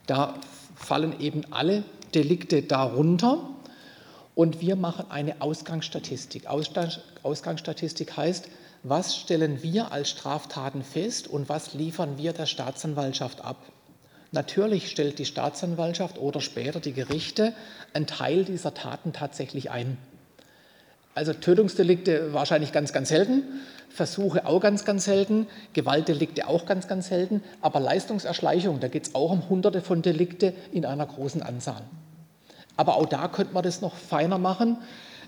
[0.05, 0.35] Da
[0.75, 1.83] fallen eben alle
[2.13, 3.49] Delikte darunter.
[4.39, 6.47] Und wir machen eine Ausgangsstatistik.
[6.47, 8.47] Ausgangsstatistik heißt,
[8.83, 13.57] was stellen wir als Straftaten fest und was liefern wir der Staatsanwaltschaft ab?
[14.31, 17.51] Natürlich stellt die Staatsanwaltschaft oder später die Gerichte
[17.93, 19.97] einen Teil dieser Taten tatsächlich ein.
[21.15, 23.43] Also Tötungsdelikte wahrscheinlich ganz, ganz selten,
[23.89, 29.15] Versuche auch ganz, ganz selten, Gewaltdelikte auch ganz, ganz selten, aber Leistungserschleichung, da geht es
[29.15, 31.81] auch um Hunderte von Delikte in einer großen Anzahl.
[32.79, 34.77] Aber auch da könnte man das noch feiner machen.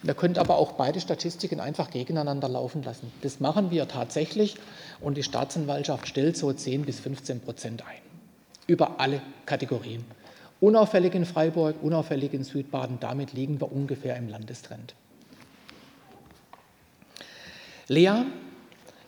[0.04, 3.12] Wir könnten aber auch beide Statistiken einfach gegeneinander laufen lassen.
[3.24, 4.56] Das machen wir tatsächlich
[5.02, 8.02] und die Staatsanwaltschaft stellt so 10 bis 15 Prozent ein
[8.68, 10.06] über alle Kategorien.
[10.62, 14.96] Unauffällig in Freiburg, unauffällig in Südbaden, damit liegen wir ungefähr im Landestrend.
[17.90, 18.24] Lea,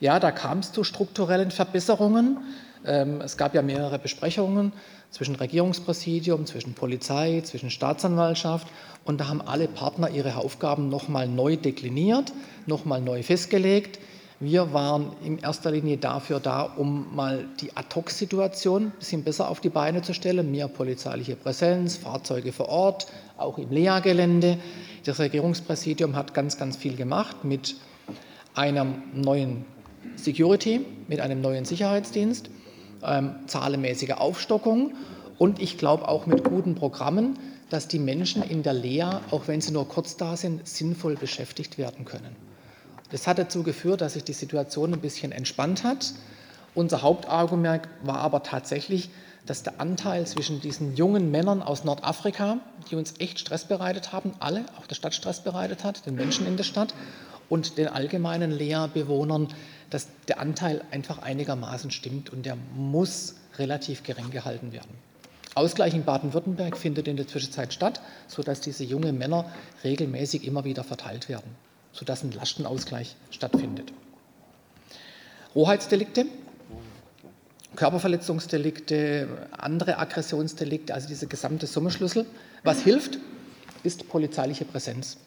[0.01, 2.39] ja, da kam es zu strukturellen Verbesserungen.
[2.85, 4.73] Ähm, es gab ja mehrere Besprechungen
[5.13, 8.67] zwischen Regierungspräsidium, zwischen Polizei, zwischen Staatsanwaltschaft
[9.05, 12.33] und da haben alle Partner ihre Aufgaben nochmal neu dekliniert,
[12.65, 13.99] nochmal neu festgelegt.
[14.39, 19.61] Wir waren in erster Linie dafür da, um mal die Ad-Hoc-Situation ein bisschen besser auf
[19.61, 20.51] die Beine zu stellen.
[20.51, 23.05] Mehr polizeiliche Präsenz, Fahrzeuge vor Ort,
[23.37, 24.57] auch im Lea-Gelände.
[25.05, 27.75] Das Regierungspräsidium hat ganz, ganz viel gemacht mit
[28.55, 29.63] einem neuen
[30.15, 32.49] Security, mit einem neuen Sicherheitsdienst,
[33.05, 34.93] ähm, zahlenmäßige Aufstockung
[35.37, 37.37] und ich glaube auch mit guten Programmen,
[37.69, 41.77] dass die Menschen in der Lea, auch wenn sie nur kurz da sind, sinnvoll beschäftigt
[41.77, 42.35] werden können.
[43.11, 46.13] Das hat dazu geführt, dass sich die Situation ein bisschen entspannt hat.
[46.75, 49.09] Unser Hauptargument war aber tatsächlich,
[49.45, 52.57] dass der Anteil zwischen diesen jungen Männern aus Nordafrika,
[52.89, 56.47] die uns echt Stress bereitet haben, alle, auch der Stadt Stress bereitet hat, den Menschen
[56.47, 56.93] in der Stadt
[57.49, 59.49] und den allgemeinen Lehrbewohnern,
[59.93, 64.91] dass der Anteil einfach einigermaßen stimmt und der muss relativ gering gehalten werden.
[65.55, 69.51] Ausgleich in Baden-Württemberg findet in der Zwischenzeit statt, sodass diese jungen Männer
[69.83, 71.55] regelmäßig immer wieder verteilt werden
[71.93, 73.93] sodass ein Lastenausgleich stattfindet.
[75.55, 76.25] Rohheitsdelikte,
[77.75, 82.25] Körperverletzungsdelikte, andere Aggressionsdelikte, also diese gesamte Summenschlüssel.
[82.63, 83.19] Was hilft,
[83.83, 85.17] ist polizeiliche Präsenz.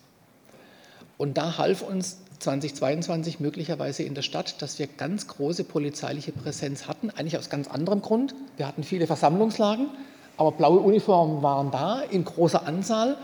[1.17, 6.89] Und da half uns 2022 möglicherweise in der Stadt, dass wir ganz große polizeiliche Präsenz
[6.89, 8.35] hatten, eigentlich aus ganz anderem Grund.
[8.57, 9.89] Wir hatten viele Versammlungslagen,
[10.37, 13.17] aber blaue Uniformen waren da in großer Anzahl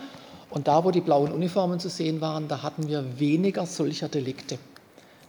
[0.50, 4.58] und da, wo die blauen Uniformen zu sehen waren, da hatten wir weniger solcher Delikte.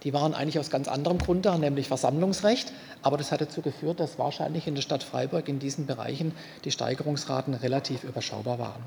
[0.03, 2.73] Die waren eigentlich aus ganz anderem Grund da, nämlich Versammlungsrecht.
[3.01, 6.33] Aber das hat dazu geführt, dass wahrscheinlich in der Stadt Freiburg in diesen Bereichen
[6.65, 8.83] die Steigerungsraten relativ überschaubar waren.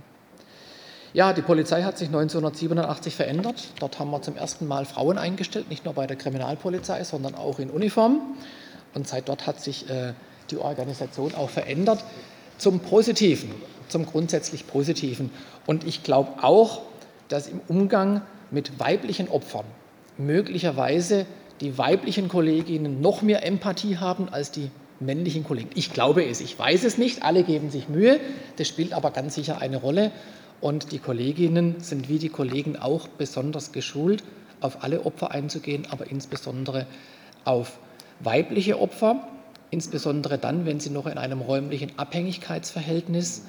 [1.13, 3.69] Ja, die Polizei hat sich 1987 verändert.
[3.81, 7.59] Dort haben wir zum ersten Mal Frauen eingestellt, nicht nur bei der Kriminalpolizei, sondern auch
[7.59, 8.21] in Uniform.
[8.95, 10.13] Und seit dort hat sich äh,
[10.51, 12.05] die Organisation auch verändert
[12.59, 13.51] zum Positiven
[13.89, 15.31] zum grundsätzlich Positiven.
[15.67, 16.83] Und ich glaube auch,
[17.29, 19.65] dass im Umgang mit weiblichen Opfern
[20.19, 21.27] möglicherweise
[21.61, 25.71] die weiblichen Kolleginnen noch mehr Empathie haben als die männlichen Kollegen.
[25.75, 28.21] Ich glaube es, ich weiß es nicht, alle geben sich Mühe,
[28.57, 30.11] das spielt aber ganz sicher eine Rolle.
[30.61, 34.25] Und die Kolleginnen sind wie die Kollegen auch besonders geschult,
[34.61, 36.87] auf alle Opfer einzugehen, aber insbesondere
[37.45, 37.79] auf
[38.21, 39.29] weibliche Opfer,
[39.71, 43.43] insbesondere dann, wenn sie noch in einem räumlichen Abhängigkeitsverhältnis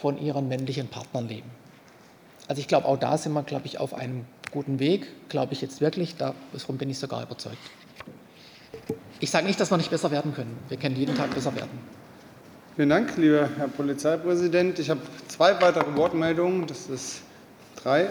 [0.00, 1.50] von ihren männlichen Partnern leben.
[2.48, 5.60] Also ich glaube, auch da sind wir, glaube ich, auf einem guten Weg, glaube ich
[5.60, 7.58] jetzt wirklich, davon bin ich sogar überzeugt.
[9.20, 10.58] Ich sage nicht, dass wir nicht besser werden können.
[10.68, 11.99] Wir können jeden Tag besser werden.
[12.80, 14.78] Vielen Dank, lieber Herr Polizeipräsident.
[14.78, 16.66] Ich habe zwei weitere Wortmeldungen.
[16.66, 17.20] Das ist
[17.76, 18.08] drei.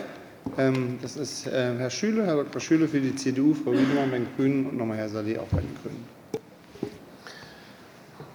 [0.60, 2.62] Ähm, das ist äh, Herr Schüle, Herr Dr.
[2.62, 5.62] Schüle für die CDU, Frau Wiedemann bei den Grünen und nochmal Herr Saleh auch bei
[5.62, 6.06] den Grünen.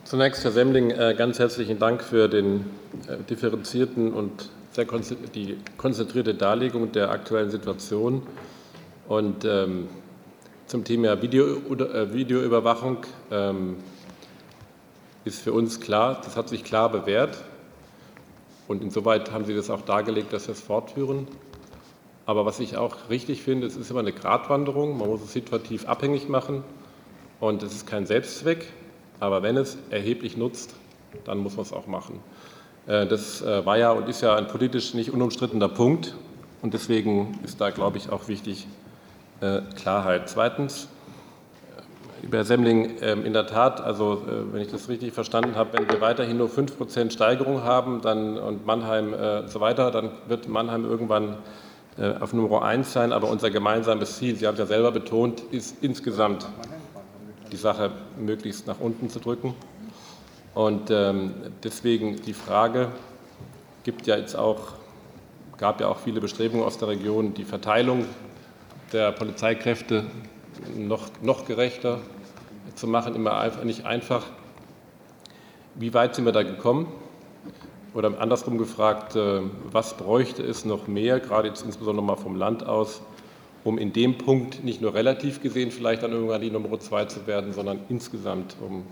[0.03, 2.64] Zunächst, Herr Semmling, äh, ganz herzlichen Dank für den
[3.07, 4.87] äh, differenzierten und sehr
[5.37, 8.23] die konzentrierte Darlegung der aktuellen Situation.
[9.07, 9.87] Und ähm,
[10.67, 13.77] zum Thema Video, äh, Videoüberwachung ähm,
[15.25, 17.42] ist für uns klar, das hat sich klar bewährt.
[18.68, 21.29] Und insoweit haben Sie das auch dargelegt, dass wir es fortführen.
[22.27, 24.98] Aber was ich auch richtig finde, es ist immer eine Gratwanderung.
[24.98, 26.64] Man muss es situativ abhängig machen.
[27.40, 28.66] Und es ist kein Selbstzweck.
[29.20, 30.75] Aber wenn es erheblich nutzt,
[31.25, 32.20] dann muss man es auch machen.
[32.87, 36.14] Äh, das äh, war ja und ist ja ein politisch nicht unumstrittener Punkt.
[36.62, 38.66] Und deswegen ist da, glaube ich, auch wichtig
[39.40, 40.31] äh, Klarheit.
[40.31, 40.88] Zweitens,
[42.31, 45.88] Herr Semmling, ähm, in der Tat, also äh, wenn ich das richtig verstanden habe, wenn
[45.88, 50.48] wir weiterhin nur 5 Prozent Steigerung haben dann, und Mannheim äh, so weiter, dann wird
[50.48, 51.37] Mannheim irgendwann
[51.98, 53.12] äh, auf Nummer 1 sein.
[53.12, 56.46] Aber unser gemeinsames Ziel, Sie haben es ja selber betont, ist insgesamt
[57.50, 59.54] die Sache möglichst nach unten zu drücken.
[60.54, 62.88] Und ähm, deswegen die Frage,
[63.83, 64.75] gibt ja jetzt auch,
[65.58, 68.06] gab ja auch viele Bestrebungen aus der Region, die Verteilung
[68.92, 70.04] der Polizeikräfte
[70.77, 71.98] noch, noch gerechter
[72.75, 74.25] zu machen, immer einfach, nicht einfach.
[75.75, 76.87] Wie weit sind wir da gekommen?
[77.94, 79.40] Oder andersrum gefragt, äh,
[79.71, 83.02] was bräuchte es noch mehr, gerade jetzt insbesondere mal vom Land aus,
[83.62, 87.27] um in dem Punkt nicht nur relativ gesehen vielleicht dann irgendwann die Nummer zwei zu
[87.27, 88.85] werden, sondern insgesamt, um,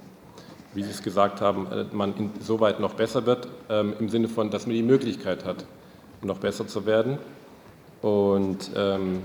[0.72, 4.50] wie Sie es gesagt haben, äh, man insoweit noch besser wird, ähm, im Sinne von,
[4.50, 5.66] dass man die Möglichkeit hat,
[6.22, 7.18] noch besser zu werden.
[8.02, 9.22] Und ähm,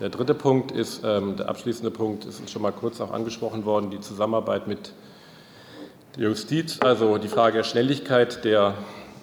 [0.00, 3.90] der dritte Punkt ist, ähm, der abschließende Punkt, ist schon mal kurz auch angesprochen worden,
[3.90, 4.92] die Zusammenarbeit mit
[6.16, 8.74] der Justiz, also die Frage der Schnelligkeit der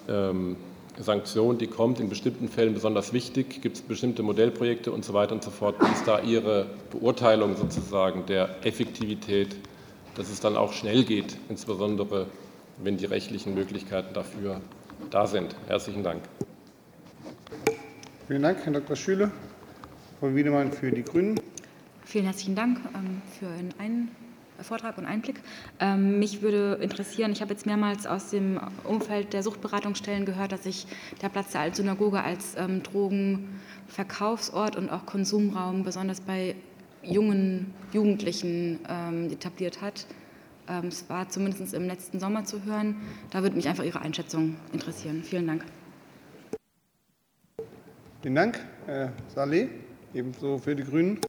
[0.07, 0.57] ähm,
[0.97, 3.61] Sanktion, die kommt, in bestimmten Fällen besonders wichtig?
[3.61, 5.75] Gibt es bestimmte Modellprojekte und so weiter und so fort?
[5.79, 9.55] Wie ist da Ihre Beurteilung sozusagen der Effektivität,
[10.15, 12.27] dass es dann auch schnell geht, insbesondere
[12.77, 14.61] wenn die rechtlichen Möglichkeiten dafür
[15.09, 15.55] da sind?
[15.67, 16.23] Herzlichen Dank.
[18.27, 18.95] Vielen Dank, Herr Dr.
[18.95, 19.31] Schüle.
[20.19, 21.39] Frau Wiedemann für die Grünen.
[22.03, 23.47] Vielen herzlichen Dank ähm, für
[23.81, 24.09] einen
[24.61, 25.39] Vortrag und Einblick.
[25.79, 30.63] Ähm, mich würde interessieren, ich habe jetzt mehrmals aus dem Umfeld der Suchtberatungsstellen gehört, dass
[30.63, 30.87] sich
[31.21, 36.55] der Platz der Altsynagoge als ähm, Drogenverkaufsort und auch Konsumraum besonders bei
[37.01, 38.79] jungen Jugendlichen
[39.31, 40.05] etabliert hat.
[40.85, 42.97] es war zumindest im letzten Sommer zu hören.
[43.29, 45.23] Da würde mich einfach Ihre Einschätzung interessieren.
[45.23, 45.63] Vielen Dank.
[48.21, 49.69] Vielen Dank, Herr Saleh,
[50.13, 51.19] ebenso für die Grünen.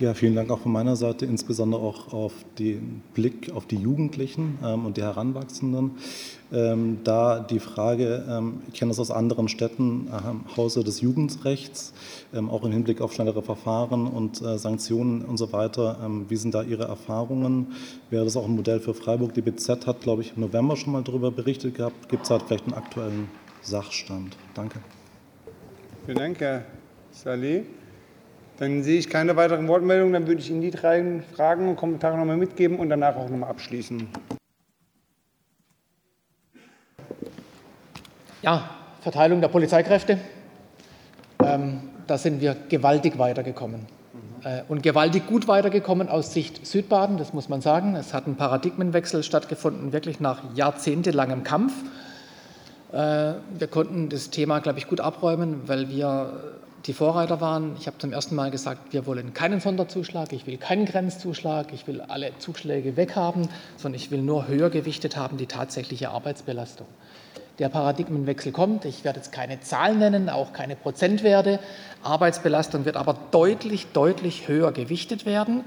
[0.00, 4.58] Ja, vielen Dank auch von meiner Seite, insbesondere auch auf den Blick auf die Jugendlichen
[4.64, 5.92] ähm, und die Heranwachsenden.
[6.52, 11.92] Ähm, da die Frage, ähm, ich kenne das aus anderen Städten, äh, Hause des Jugendrechts,
[12.34, 15.98] ähm, auch im Hinblick auf schnellere Verfahren und äh, Sanktionen und so weiter.
[16.04, 17.68] Ähm, wie sind da Ihre Erfahrungen?
[18.10, 19.34] Wäre das auch ein Modell für Freiburg?
[19.34, 22.08] Die BZ hat, glaube ich, im November schon mal darüber berichtet gehabt.
[22.08, 23.28] Gibt es halt vielleicht einen aktuellen
[23.60, 24.36] Sachstand?
[24.54, 24.80] Danke.
[26.06, 26.64] Vielen Dank, Herr
[27.12, 27.64] Saleh.
[28.58, 30.12] Dann sehe ich keine weiteren Wortmeldungen.
[30.12, 33.50] Dann würde ich Ihnen die drei Fragen und Kommentare nochmal mitgeben und danach auch nochmal
[33.50, 34.08] abschließen.
[38.42, 38.70] Ja,
[39.02, 40.18] Verteilung der Polizeikräfte.
[41.44, 43.86] Ähm, da sind wir gewaltig weitergekommen.
[44.44, 47.94] Äh, und gewaltig gut weitergekommen aus Sicht Südbaden, das muss man sagen.
[47.94, 51.72] Es hat ein Paradigmenwechsel stattgefunden, wirklich nach jahrzehntelangem Kampf.
[52.92, 57.76] Äh, wir konnten das Thema, glaube ich, gut abräumen, weil wir die Vorreiter waren.
[57.78, 61.86] Ich habe zum ersten Mal gesagt, wir wollen keinen Sonderzuschlag, ich will keinen Grenzzuschlag, ich
[61.86, 66.86] will alle Zuschläge weghaben, sondern ich will nur höher gewichtet haben die tatsächliche Arbeitsbelastung.
[67.58, 68.84] Der Paradigmenwechsel kommt.
[68.86, 71.60] Ich werde jetzt keine Zahlen nennen, auch keine Prozentwerte.
[72.02, 75.62] Arbeitsbelastung wird aber deutlich, deutlich höher gewichtet werden,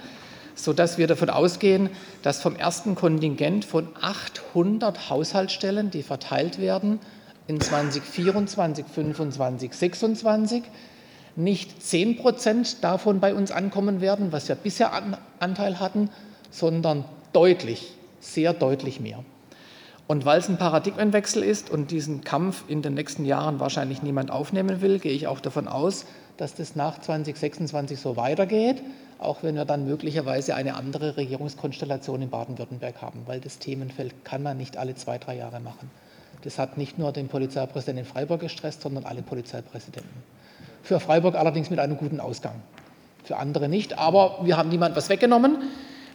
[0.55, 1.89] sodass wir davon ausgehen,
[2.23, 6.99] dass vom ersten Kontingent von 800 Haushaltsstellen, die verteilt werden,
[7.47, 10.63] in 2024, 2025, 2026
[11.35, 14.91] nicht 10 Prozent davon bei uns ankommen werden, was wir bisher
[15.39, 16.09] Anteil hatten,
[16.49, 19.23] sondern deutlich, sehr deutlich mehr.
[20.07, 24.29] Und weil es ein Paradigmenwechsel ist und diesen Kampf in den nächsten Jahren wahrscheinlich niemand
[24.29, 26.05] aufnehmen will, gehe ich auch davon aus,
[26.37, 28.83] dass das nach 2026 so weitergeht,
[29.17, 34.43] auch wenn wir dann möglicherweise eine andere Regierungskonstellation in Baden-Württemberg haben, weil das Themenfeld kann
[34.43, 35.89] man nicht alle zwei, drei Jahre machen.
[36.43, 40.23] Das hat nicht nur den Polizeipräsidenten in Freiburg gestresst, sondern alle Polizeipräsidenten.
[40.85, 42.61] Für Freiburg allerdings mit einem guten Ausgang.
[43.23, 43.97] Für andere nicht.
[43.97, 45.57] Aber wir haben niemand was weggenommen.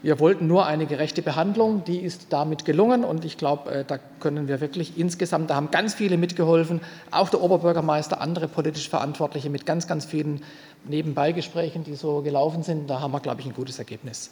[0.03, 1.85] Wir wollten nur eine gerechte Behandlung.
[1.85, 3.05] Die ist damit gelungen.
[3.05, 6.81] Und ich glaube, äh, da können wir wirklich insgesamt, da haben ganz viele mitgeholfen.
[7.11, 10.43] Auch der Oberbürgermeister, andere politisch Verantwortliche mit ganz, ganz vielen
[10.89, 12.89] Nebenbeigesprächen, die so gelaufen sind.
[12.89, 14.31] Da haben wir, glaube ich, ein gutes Ergebnis.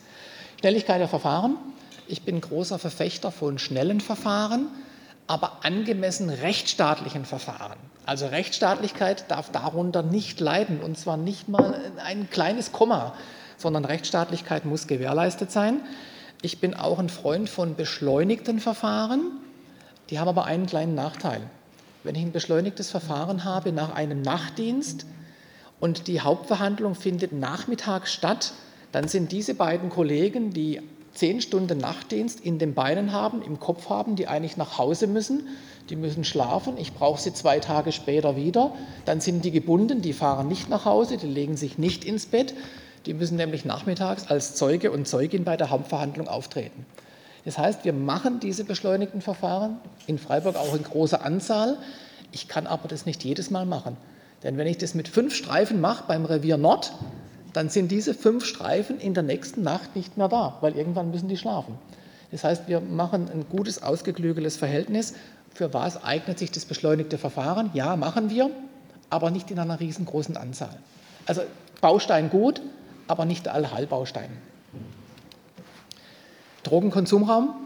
[0.61, 1.57] Schnelligkeit der Verfahren.
[2.07, 4.69] Ich bin großer Verfechter von schnellen Verfahren
[5.29, 7.79] aber angemessen rechtsstaatlichen Verfahren.
[8.09, 13.13] Also Rechtsstaatlichkeit darf darunter nicht leiden, und zwar nicht mal ein kleines Komma,
[13.59, 15.81] sondern Rechtsstaatlichkeit muss gewährleistet sein.
[16.41, 19.33] Ich bin auch ein Freund von beschleunigten Verfahren,
[20.09, 21.43] die haben aber einen kleinen Nachteil.
[22.03, 25.05] Wenn ich ein beschleunigtes Verfahren habe nach einem Nachtdienst
[25.79, 28.55] und die Hauptverhandlung findet nachmittags statt,
[28.91, 30.81] dann sind diese beiden Kollegen, die
[31.19, 35.49] zehn Stunden Nachtdienst in den Beinen haben, im Kopf haben, die eigentlich nach Hause müssen.
[35.91, 36.79] Die müssen schlafen.
[36.79, 38.73] Ich brauche sie zwei Tage später wieder.
[39.05, 42.55] Dann sind die gebunden, die fahren nicht nach Hause, die legen sich nicht ins Bett.
[43.07, 46.87] Die müssen nämlich nachmittags als Zeuge und Zeugin bei der Hauptverhandlung auftreten.
[47.45, 51.79] Das heißt, wir machen diese beschleunigten Verfahren in Freiburg auch in großer Anzahl.
[52.31, 53.97] Ich kann aber das nicht jedes Mal machen.
[54.43, 56.93] Denn wenn ich das mit fünf Streifen mache beim Revier Nord,
[57.59, 61.27] dann sind diese fünf Streifen in der nächsten Nacht nicht mehr da, weil irgendwann müssen
[61.27, 61.77] die schlafen.
[62.31, 65.15] Das heißt, wir machen ein gutes, ausgeklügeltes Verhältnis.
[65.53, 67.71] Für was eignet sich das beschleunigte Verfahren?
[67.75, 68.49] Ja, machen wir,
[69.11, 70.77] aber nicht in einer riesengroßen Anzahl.
[71.27, 71.43] Also
[71.81, 72.63] Baustein gut,
[73.09, 74.37] aber nicht alle Heilbausteine.
[76.63, 77.57] Drogenkonsumraum.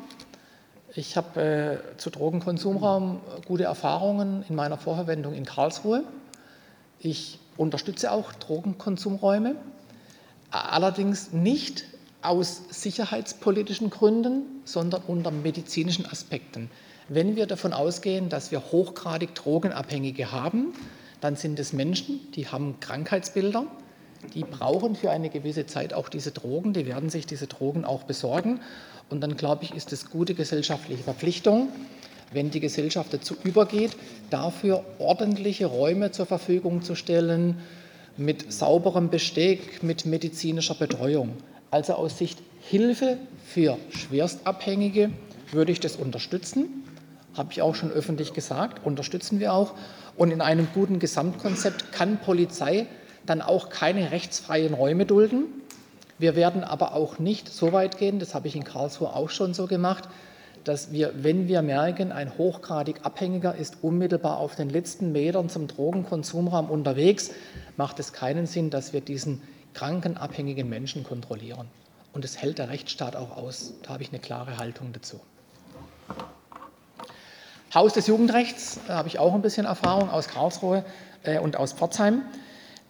[0.94, 6.02] Ich habe äh, zu Drogenkonsumraum gute Erfahrungen in meiner Vorverwendung in Karlsruhe.
[6.98, 9.56] Ich unterstütze auch Drogenkonsumräume,
[10.52, 11.84] allerdings nicht
[12.20, 16.70] aus sicherheitspolitischen Gründen, sondern unter medizinischen Aspekten.
[17.08, 20.72] Wenn wir davon ausgehen, dass wir hochgradig Drogenabhängige haben,
[21.20, 23.66] dann sind es Menschen, die haben Krankheitsbilder,
[24.34, 28.04] die brauchen für eine gewisse Zeit auch diese Drogen, die werden sich diese Drogen auch
[28.04, 28.60] besorgen.
[29.10, 31.68] Und dann, glaube ich, ist es gute gesellschaftliche Verpflichtung,
[32.32, 33.96] wenn die Gesellschaft dazu übergeht,
[34.30, 37.58] dafür ordentliche Räume zur Verfügung zu stellen,
[38.16, 41.36] mit sauberem Besteck, mit medizinischer Betreuung.
[41.70, 45.10] Also aus Sicht Hilfe für Schwerstabhängige
[45.50, 46.84] würde ich das unterstützen.
[47.34, 49.74] Habe ich auch schon öffentlich gesagt, unterstützen wir auch.
[50.16, 52.86] Und in einem guten Gesamtkonzept kann Polizei
[53.24, 55.44] dann auch keine rechtsfreien Räume dulden.
[56.18, 59.54] Wir werden aber auch nicht so weit gehen, das habe ich in Karlsruhe auch schon
[59.54, 60.08] so gemacht,
[60.64, 65.66] dass wir, wenn wir merken, ein hochgradig Abhängiger ist unmittelbar auf den letzten Metern zum
[65.66, 67.30] Drogenkonsumraum unterwegs,
[67.76, 69.42] macht es keinen Sinn, dass wir diesen
[69.74, 71.68] kranken, abhängigen Menschen kontrollieren.
[72.12, 73.74] Und das hält der Rechtsstaat auch aus.
[73.82, 75.20] Da habe ich eine klare Haltung dazu.
[77.74, 80.84] Haus des Jugendrechts, da habe ich auch ein bisschen Erfahrung aus Karlsruhe
[81.22, 82.22] äh, und aus Pforzheim.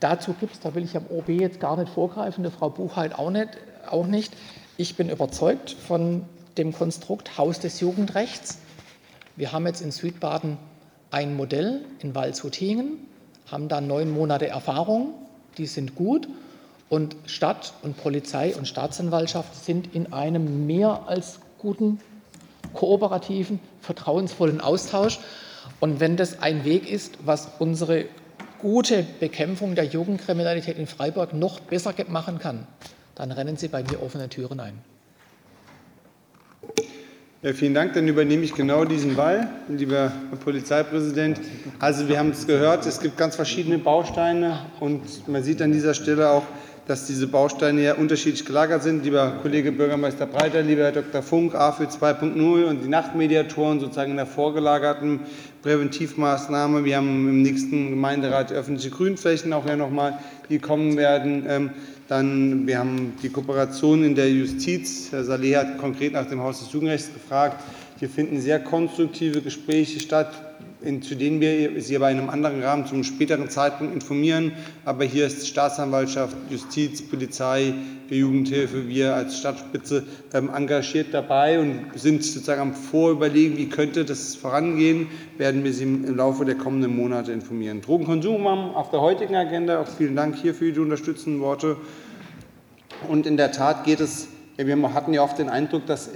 [0.00, 3.14] Dazu gibt es, da will ich am OB jetzt gar nicht vorgreifen, der Frau Buchheit
[3.16, 3.50] auch nicht,
[3.88, 4.34] auch nicht.
[4.76, 6.24] Ich bin überzeugt von
[6.58, 8.58] dem Konstrukt Haus des Jugendrechts.
[9.36, 10.58] Wir haben jetzt in Südbaden
[11.10, 12.98] ein Modell in Waldshutingen,
[13.50, 15.14] haben da neun Monate Erfahrung,
[15.58, 16.28] die sind gut
[16.88, 22.00] und Stadt und Polizei und Staatsanwaltschaft sind in einem mehr als guten,
[22.74, 25.18] kooperativen, vertrauensvollen Austausch.
[25.80, 28.06] Und wenn das ein Weg ist, was unsere
[28.58, 32.66] gute Bekämpfung der Jugendkriminalität in Freiburg noch besser machen kann,
[33.14, 34.91] dann rennen Sie bei mir offene Türen ein.
[37.44, 37.94] Ja, vielen Dank.
[37.94, 41.40] Dann übernehme ich genau diesen Ball, lieber Herr Polizeipräsident.
[41.80, 45.94] Also wir haben es gehört, es gibt ganz verschiedene Bausteine und man sieht an dieser
[45.94, 46.44] Stelle auch,
[46.86, 49.04] dass diese Bausteine ja unterschiedlich gelagert sind.
[49.04, 51.20] Lieber Kollege Bürgermeister Breiter, lieber Herr Dr.
[51.20, 55.18] Funk, AFÜ 2.0 und die Nachtmediatoren sozusagen in der vorgelagerten
[55.62, 56.84] Präventivmaßnahme.
[56.84, 60.16] Wir haben im nächsten Gemeinderat öffentliche Grünflächen auch ja nochmal,
[60.48, 61.72] die kommen werden.
[62.08, 65.08] Dann, wir haben die Kooperation in der Justiz.
[65.12, 67.62] Herr Saleh hat konkret nach dem Haus des Jugendrechts gefragt.
[67.98, 70.51] Hier finden sehr konstruktive Gespräche statt
[70.84, 74.52] in, zu denen wir Sie aber in einem anderen Rahmen zum späteren Zeitpunkt informieren.
[74.84, 77.74] Aber hier ist Staatsanwaltschaft, Justiz, Polizei,
[78.08, 80.04] Jugendhilfe, wir als Stadtspitze
[80.34, 85.08] ähm, engagiert dabei und sind sozusagen am Vorüberlegen, wie könnte das vorangehen,
[85.38, 87.80] werden wir Sie im Laufe der kommenden Monate informieren.
[87.80, 89.80] Drogenkonsum auf der heutigen Agenda.
[89.80, 91.76] Auch vielen Dank hier für die unterstützenden Worte.
[93.08, 96.10] Und in der Tat geht es, wir hatten ja oft den Eindruck, dass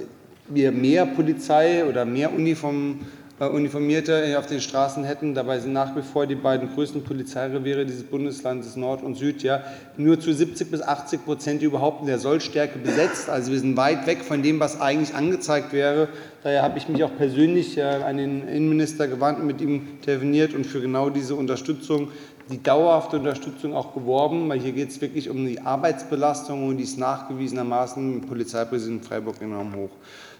[0.48, 3.06] wir mehr Polizei oder mehr Uniformen
[3.38, 5.34] Uniformierte auf den Straßen hätten.
[5.34, 9.62] Dabei sind nach wie vor die beiden größten Polizeireviere dieses Bundeslandes Nord und Süd ja
[9.98, 13.28] nur zu 70 bis 80 Prozent überhaupt in der Sollstärke besetzt.
[13.28, 16.08] Also wir sind weit weg von dem, was eigentlich angezeigt wäre.
[16.42, 20.80] Daher habe ich mich auch persönlich an den Innenminister gewandt mit ihm telefoniert und für
[20.80, 22.08] genau diese Unterstützung
[22.48, 26.84] die dauerhafte Unterstützung auch geworben, weil hier geht es wirklich um die Arbeitsbelastung und die
[26.84, 29.90] ist nachgewiesenermaßen im Polizeipräsidenten Freiburg enorm hoch.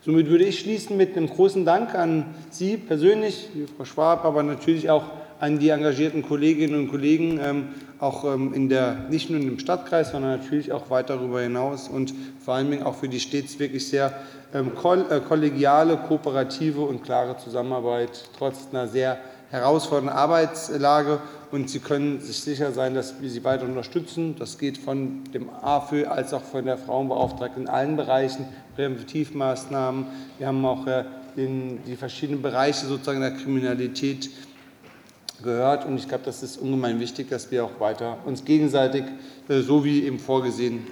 [0.07, 4.89] Somit würde ich schließen mit einem großen Dank an Sie persönlich, Frau Schwab, aber natürlich
[4.89, 5.03] auch
[5.41, 7.65] an die engagierten Kolleginnen und Kollegen, ähm,
[7.99, 12.15] auch ähm, in der, nicht nur im Stadtkreis, sondern natürlich auch weit darüber hinaus und
[12.39, 14.15] vor allen Dingen auch für die stets wirklich sehr
[14.55, 19.19] ähm, äh, kollegiale, kooperative und klare Zusammenarbeit trotz einer sehr
[19.51, 21.19] herausfordernden Arbeitslage.
[21.51, 24.37] Und Sie können sich sicher sein, dass wir Sie weiter unterstützen.
[24.39, 28.47] Das geht von dem AFÖ als auch von der Frauenbeauftragten in allen Bereichen,
[28.77, 30.07] Präventivmaßnahmen.
[30.39, 31.05] Wir haben auch äh,
[31.37, 34.31] den, die verschiedenen Bereiche sozusagen der Kriminalität
[35.43, 35.85] gehört.
[35.85, 39.05] Und ich glaube, das ist ungemein wichtig, dass wir auch weiter uns gegenseitig,
[39.49, 40.87] äh, so wie eben vorgesehen,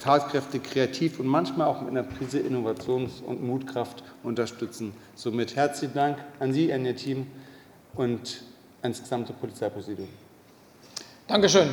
[0.00, 4.92] tatkräftig, kreativ und manchmal auch mit einer Prise Innovations- und Mutkraft unterstützen.
[5.14, 7.26] Somit herzlichen Dank an Sie, an Ihr Team
[7.94, 8.42] und
[8.82, 10.08] ans gesamte Polizeipräsidium.
[11.26, 11.68] Dankeschön.